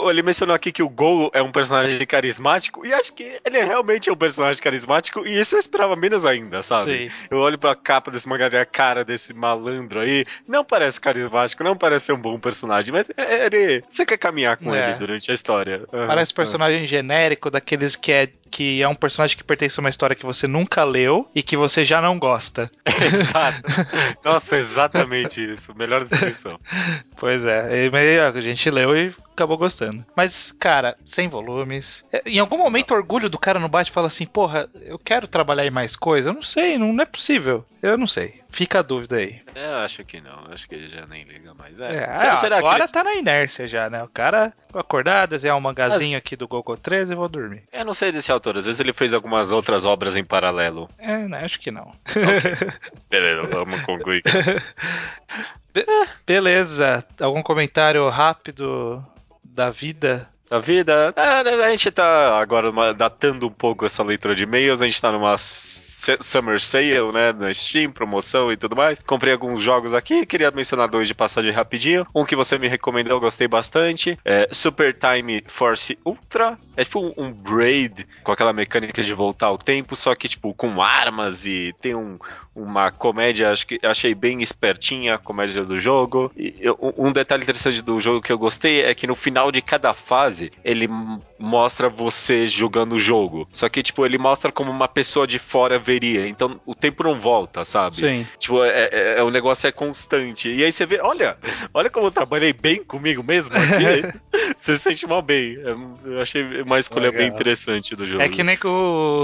[0.10, 3.64] ele mencionou aqui que o Gol é um personagem carismático, e acho que ele é
[3.64, 7.10] realmente um personagem carismático, e isso eu esperava menos ainda, sabe?
[7.10, 7.16] Sim.
[7.32, 11.64] Eu olho pra capa desse mangá e a cara desse malandro aí, não parece carismático,
[11.64, 13.84] não parece ser um bom personagem, mas é- ele.
[13.90, 14.90] Você quer caminhar com É.
[14.90, 15.84] ele durante a história.
[15.92, 16.36] Parece aham.
[16.36, 20.26] personagem genérico, daqueles que é, que é um personagem que pertence a uma história que
[20.26, 22.70] você nunca leu e que você já não gosta.
[23.02, 23.62] Exato.
[24.24, 25.74] Nossa, exatamente isso.
[25.76, 26.60] Melhor definição.
[27.20, 30.04] Pois é, mas a gente leu e acabou gostando.
[30.16, 32.04] Mas, cara, sem volumes.
[32.12, 34.98] É, Em algum momento o orgulho do cara no bate e fala assim: porra, eu
[34.98, 36.32] quero trabalhar em mais coisa.
[36.32, 37.64] Eu não sei, não, não é possível.
[37.82, 38.42] Eu não sei.
[38.50, 39.40] Fica a dúvida aí.
[39.54, 40.48] Eu acho que não.
[40.52, 41.80] Acho que ele já nem liga mais.
[41.80, 41.96] É.
[42.12, 42.92] É, Se- será agora ele...
[42.92, 44.04] tá na inércia já, né?
[44.04, 47.64] O cara acordar, desenhar um mangazinho aqui do Gogo 13 e vou dormir.
[47.72, 48.58] Eu não sei desse autor.
[48.58, 50.90] Às vezes ele fez algumas outras obras em paralelo.
[50.98, 51.44] É, né?
[51.44, 51.92] Acho que não.
[53.10, 54.24] Beleza, vamos concluir.
[56.26, 57.06] Beleza.
[57.20, 59.06] Algum comentário rápido
[59.58, 60.30] da vida?
[60.50, 61.14] A vida.
[61.18, 64.82] ah, a gente tá agora uma- datando um pouco essa leitura de e-mails.
[64.82, 67.34] A gente tá numa Summer Sale, né?
[67.34, 68.98] Na Steam, promoção e tudo mais.
[69.00, 70.26] Comprei alguns jogos aqui.
[70.26, 72.08] Queria mencionar dois de passagem rapidinho.
[72.16, 74.18] Um que você me recomendou, gostei bastante.
[74.24, 76.58] É Super Time Force Ultra.
[76.78, 80.54] É tipo um, um Braid com aquela mecânica de voltar ao tempo, só que, tipo,
[80.54, 82.18] com armas e tem um,
[82.58, 86.32] uma comédia, acho que achei bem espertinha a comédia do jogo.
[86.36, 89.62] E eu- um detalhe interessante do jogo que eu gostei é que no final de
[89.62, 90.90] cada fase ele
[91.40, 93.48] mostra você jogando o jogo.
[93.52, 96.28] Só que, tipo, ele mostra como uma pessoa de fora veria.
[96.28, 97.96] Então o tempo não volta, sabe?
[97.96, 98.28] Sim.
[98.40, 100.50] Tipo, é, é, é- o negócio é constante.
[100.50, 101.38] E aí você vê, olha,
[101.74, 104.18] olha como eu trabalhei bem comigo mesmo aqui.
[104.58, 105.58] você se sente mal bem.
[105.58, 107.20] É, Eu achei uma escolha Legal.
[107.20, 108.22] bem interessante do jogo.
[108.22, 108.70] É que nem com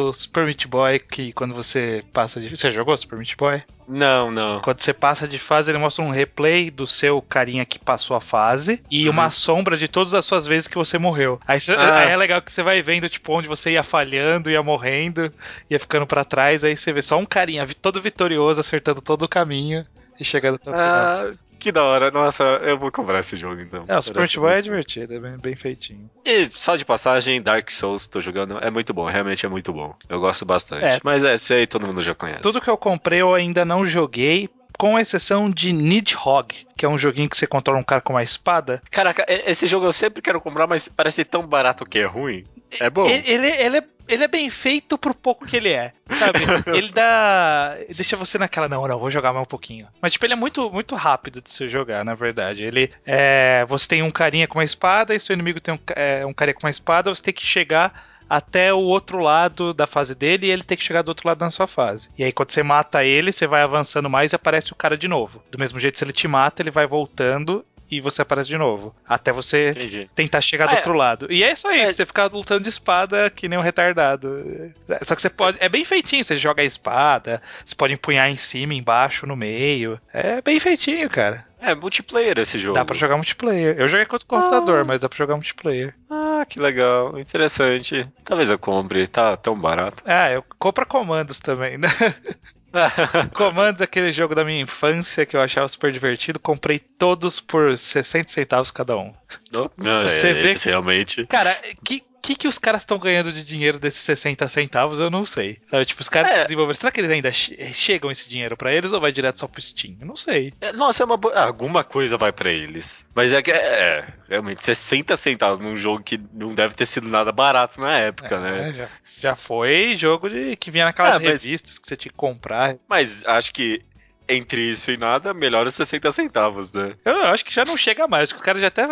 [0.09, 2.55] o Super Meat Boy, que quando você passa de.
[2.55, 3.63] Você jogou Super Meat Boy?
[3.87, 4.61] Não, não.
[4.61, 8.21] Quando você passa de fase, ele mostra um replay do seu carinha que passou a
[8.21, 9.11] fase e Uhum.
[9.13, 11.39] uma sombra de todas as suas vezes que você morreu.
[11.47, 11.97] Aí, Ah.
[11.99, 15.31] aí é legal que você vai vendo, tipo, onde você ia falhando, ia morrendo,
[15.69, 19.27] ia ficando pra trás, aí você vê só um carinha todo vitorioso, acertando todo o
[19.29, 19.85] caminho
[20.19, 20.87] e chegando até o final.
[20.87, 22.11] Ah, que da hora.
[22.11, 23.85] Nossa, eu vou comprar esse jogo então.
[23.87, 26.09] É, o Super Boy é divertido, é bem, bem feitinho.
[26.25, 29.95] E só de passagem, Dark Souls, tô jogando, é muito bom, realmente é muito bom.
[30.09, 30.83] Eu gosto bastante.
[30.83, 30.99] É.
[31.03, 32.41] Mas é, esse aí todo mundo já conhece.
[32.41, 36.97] Tudo que eu comprei eu ainda não joguei, com exceção de Nidhogg, que é um
[36.97, 38.81] joguinho que você controla um cara com uma espada.
[38.91, 42.43] Caraca, esse jogo eu sempre quero comprar, mas parece tão barato que é ruim.
[42.79, 43.07] É bom?
[43.07, 46.39] Ele, ele, ele é ele é bem feito pro pouco que ele é, sabe?
[46.75, 47.77] ele dá.
[47.95, 49.87] Deixa você naquela, não, não, vou jogar mais um pouquinho.
[50.01, 52.63] Mas, tipo, ele é muito, muito rápido de se jogar, na verdade.
[52.63, 53.65] Ele é.
[53.67, 56.55] Você tem um carinha com uma espada e seu inimigo tem um, é, um carinha
[56.55, 60.51] com uma espada, você tem que chegar até o outro lado da fase dele e
[60.51, 62.09] ele tem que chegar do outro lado da sua fase.
[62.17, 65.07] E aí, quando você mata ele, você vai avançando mais e aparece o cara de
[65.07, 65.43] novo.
[65.51, 68.95] Do mesmo jeito, se ele te mata, ele vai voltando e você aparece de novo.
[69.07, 70.09] Até você Entendi.
[70.15, 70.77] tentar chegar do Ah, é.
[70.77, 71.27] outro lado.
[71.31, 71.93] E é só isso, É.
[71.93, 74.71] você ficar lutando de espada que nem um retardado.
[75.03, 75.57] Só que você pode.
[75.59, 79.99] É bem feitinho, você joga a espada, você pode empunhar em cima, embaixo, no meio.
[80.13, 81.45] É bem feitinho, cara.
[81.61, 82.75] É multiplayer esse jogo.
[82.75, 83.75] Dá pra jogar multiplayer.
[83.79, 85.95] Eu joguei contra o computador, mas dá pra jogar multiplayer.
[86.09, 87.17] Ah, que legal.
[87.17, 88.05] Interessante.
[88.25, 89.07] Talvez eu compre.
[89.07, 90.03] Tá tão barato.
[90.05, 91.87] Ah, eu compro comandos também, né?
[93.33, 98.31] Comandos, aquele jogo da minha infância que eu achava super divertido, comprei todos por 60
[98.31, 99.13] centavos cada um.
[99.51, 101.25] Não, não, Você é, vê esse realmente.
[101.27, 105.25] Cara, que que, que os caras estão ganhando de dinheiro desses 60 centavos, eu não
[105.25, 105.59] sei.
[105.69, 106.47] Sabe, tipo, os caras É.
[106.73, 109.61] será que eles ainda che- chegam esse dinheiro pra eles ou vai direto só pro
[109.61, 109.97] Steam?
[109.99, 110.53] Eu não sei.
[110.61, 111.37] É, Nossa, é uma boa.
[111.37, 113.05] Alguma coisa vai pra eles.
[113.13, 117.09] Mas é que é, é, realmente 60 centavos num jogo que não deve ter sido
[117.09, 118.69] nada barato na época, né?
[118.69, 122.11] É, já, já foi jogo de que vinha naquelas Ah, mas- revistas que você tinha
[122.11, 122.77] que comprar.
[122.87, 123.81] Mas acho que
[124.27, 126.93] entre isso e nada, melhor os 60 centavos, né?
[127.05, 128.31] Eu acho que já não chega mais.
[128.31, 128.85] Os caras já até.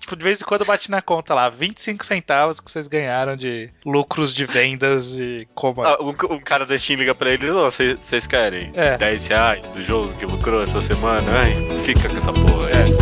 [0.00, 3.70] Tipo, de vez em quando bate na conta lá, 25 centavos que vocês ganharam de
[3.84, 5.92] lucros de vendas de comandos.
[5.92, 8.96] Ah, um, um cara da Steam liga pra eles, ô, vocês querem É.
[8.96, 11.26] 10 reais do jogo que lucrou essa semana?
[11.38, 11.54] Ai,
[11.84, 12.70] fica com essa porra.
[12.70, 12.95] É,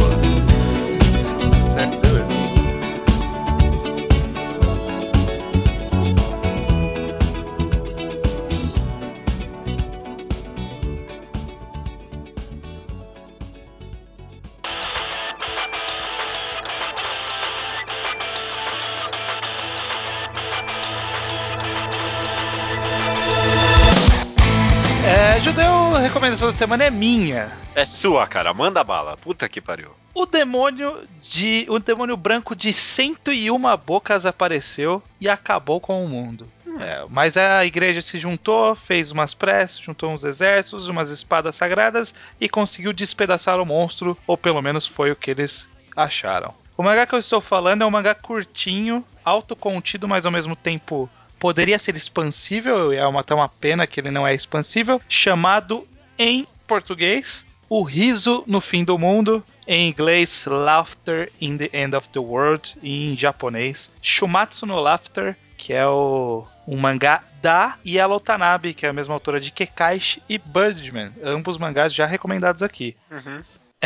[26.44, 27.50] Recomendação da semana é minha.
[27.74, 28.52] É sua, cara.
[28.52, 29.16] Manda bala.
[29.16, 29.90] Puta que pariu.
[30.12, 31.64] O demônio de.
[31.70, 36.46] O demônio branco de 101 bocas apareceu e acabou com o mundo.
[36.78, 42.14] É, mas a igreja se juntou, fez umas preces, juntou uns exércitos, umas espadas sagradas
[42.40, 46.52] e conseguiu despedaçar o monstro, ou pelo menos foi o que eles acharam.
[46.76, 51.08] O mangá que eu estou falando é um mangá curtinho, autocontido, mas ao mesmo tempo
[51.38, 55.86] poderia ser expansível, é uma, até uma pena que ele não é expansível, chamado
[56.18, 62.08] em português O Riso no Fim do Mundo, em inglês Laughter in the End of
[62.10, 68.20] the World, e em japonês Shumatsu no Laughter, que é o, um mangá da Yellow
[68.20, 72.96] Tanabe, que é a mesma autora de Kekaishi e Birdman, ambos mangás já recomendados aqui.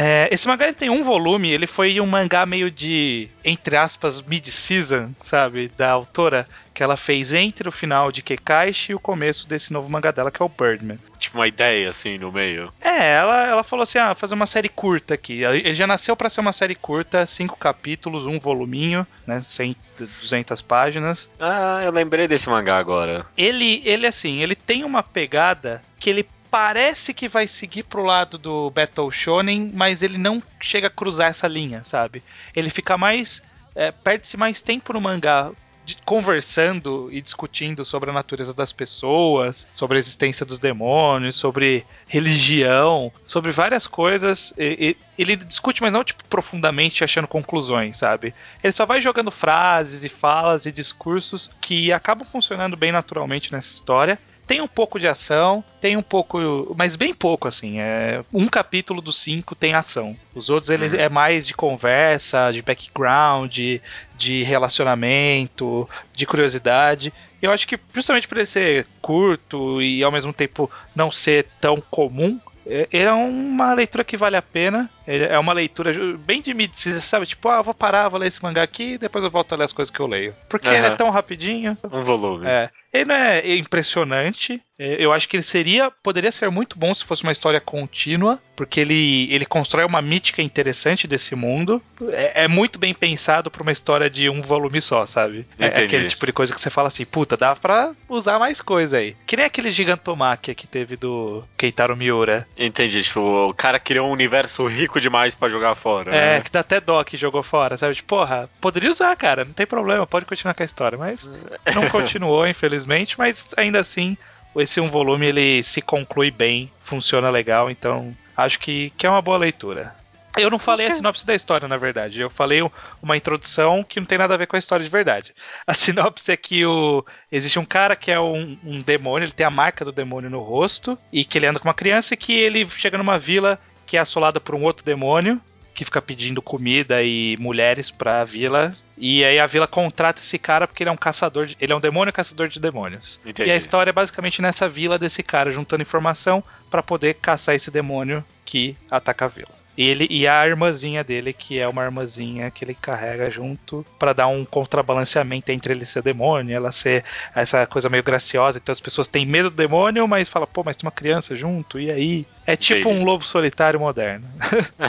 [0.00, 4.22] É, esse mangá ele tem um volume, ele foi um mangá meio de, entre aspas,
[4.22, 5.72] mid-season, sabe?
[5.76, 9.88] Da autora, que ela fez entre o final de Kekaishi e o começo desse novo
[9.90, 11.00] mangá dela, que é o Birdman.
[11.18, 12.72] Tipo uma ideia assim no meio.
[12.80, 15.42] É, ela, ela falou assim: ah, fazer uma série curta aqui.
[15.42, 19.42] Ele já nasceu pra ser uma série curta, cinco capítulos, um voluminho, né?
[19.42, 19.74] 100,
[20.20, 21.28] 200 páginas.
[21.40, 23.26] Ah, eu lembrei desse mangá agora.
[23.36, 28.38] Ele, ele assim, ele tem uma pegada que ele parece que vai seguir pro lado
[28.38, 32.22] do Battle Shonen, mas ele não chega a cruzar essa linha, sabe?
[32.54, 33.42] Ele fica mais.
[33.74, 35.50] é, Perde-se mais tempo no mangá
[35.84, 41.86] de- conversando e discutindo sobre a natureza das pessoas, sobre a existência dos demônios, sobre
[42.06, 44.52] religião, sobre várias coisas.
[44.58, 48.34] E- e- Ele discute, mas não tipo profundamente achando conclusões, sabe?
[48.62, 53.72] Ele só vai jogando frases e falas e discursos que acabam funcionando bem naturalmente nessa
[53.72, 54.18] história.
[54.48, 57.78] Tem um pouco de ação, tem um pouco, mas bem pouco assim.
[57.78, 60.16] É um capítulo dos cinco tem ação.
[60.34, 60.94] Os outros ele Uhum.
[61.00, 63.80] é mais de conversa, de background, de,
[64.16, 67.12] de relacionamento, de curiosidade.
[67.40, 71.80] Eu acho que justamente por ele ser curto e ao mesmo tempo não ser tão
[71.80, 74.90] comum, é é uma leitura que vale a pena.
[75.06, 77.24] É uma leitura bem de mid sabe?
[77.24, 79.64] Tipo, ah, vou parar, vou ler esse mangá aqui e depois eu volto a ler
[79.64, 80.34] as coisas que eu leio.
[80.50, 81.76] Porque ele é tão rapidinho.
[81.90, 82.46] Um volume.
[82.46, 82.68] É.
[82.92, 84.60] Ele não é impressionante.
[84.78, 85.90] É, Eu acho que ele seria.
[86.02, 88.38] Poderia ser muito bom se fosse uma história contínua.
[88.56, 91.82] Porque ele, ele constrói uma mítica interessante desse mundo.
[92.10, 95.46] É, é muito bem pensado pra uma história de um volume só, sabe?
[95.58, 98.60] É, é aquele tipo de coisa que você fala assim, puta, dá pra usar mais
[98.60, 99.16] coisa aí.
[99.26, 102.46] Que nem aquele gigantomáquia que teve do Keitaro Miura.
[102.56, 106.10] Entendi, tipo, o cara criou um universo rico demais pra jogar fora.
[106.14, 106.40] É, né?
[106.40, 107.94] que dá até dó que jogou fora, sabe?
[107.94, 111.30] Tipo, porra, poderia usar, cara, não tem problema, pode continuar com a história, mas
[111.74, 114.16] não continuou, infelizmente, mas ainda assim,
[114.56, 119.22] esse um volume ele se conclui bem, funciona legal, então acho que, que é uma
[119.22, 119.94] boa leitura.
[120.36, 122.20] Eu não falei a sinopse da história, na verdade.
[122.20, 122.70] Eu falei um-
[123.02, 125.34] uma introdução que não tem nada a ver com a história de verdade.
[125.66, 127.04] A sinopse é que o...
[127.32, 130.38] existe um cara que é um, um demônio, ele tem a marca do demônio no
[130.40, 133.96] rosto, e que ele anda com uma criança e que ele chega numa vila que
[133.96, 135.40] é assolada por um outro demônio,
[135.78, 138.74] que fica pedindo comida e mulheres pra vila.
[138.96, 141.56] E aí a vila contrata esse cara porque ele é um caçador, de...
[141.60, 143.20] ele é um demônio caçador de demônios.
[143.24, 143.48] Entendi.
[143.48, 147.70] E a história é basicamente nessa vila desse cara, juntando informação pra poder caçar esse
[147.70, 149.57] demônio que ataca a vila.
[149.78, 154.26] Ele e a irmãzinha dele, que é uma irmãzinha que ele carrega junto pra dar
[154.26, 158.58] um contrabalanceamento entre ele ser demônio, ela ser essa coisa meio graciosa.
[158.58, 161.78] Então as pessoas têm medo do demônio, mas falam, pô, mas tem uma criança junto,
[161.78, 162.26] e aí?
[162.44, 163.00] É tipo Entendi.
[163.00, 164.26] um lobo solitário moderno.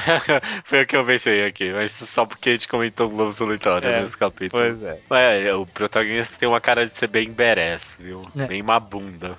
[0.66, 3.90] Foi o que eu pensei aqui, mas só porque a gente comentou o Globo Solitário
[3.90, 4.64] É, nesse capítulo.
[4.64, 5.50] Pois é.
[5.50, 8.26] É, o protagonista tem uma cara de ser bem badass, viu?
[8.38, 8.48] É.
[8.48, 9.36] Bem uma bunda.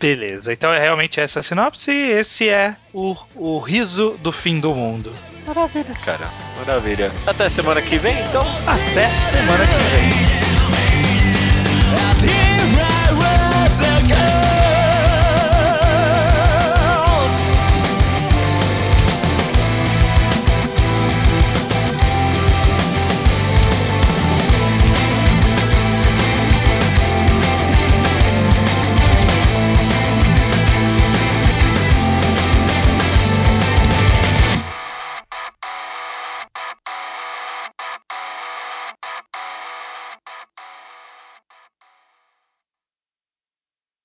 [0.00, 4.72] Beleza, então é realmente essa sinopse e esse é o, o riso do fim do
[4.72, 5.12] mundo.
[5.46, 5.94] Maravilha.
[6.04, 7.10] Cara, maravilha.
[7.26, 8.42] Até semana que vem, então.
[8.66, 10.38] Até semana que vem.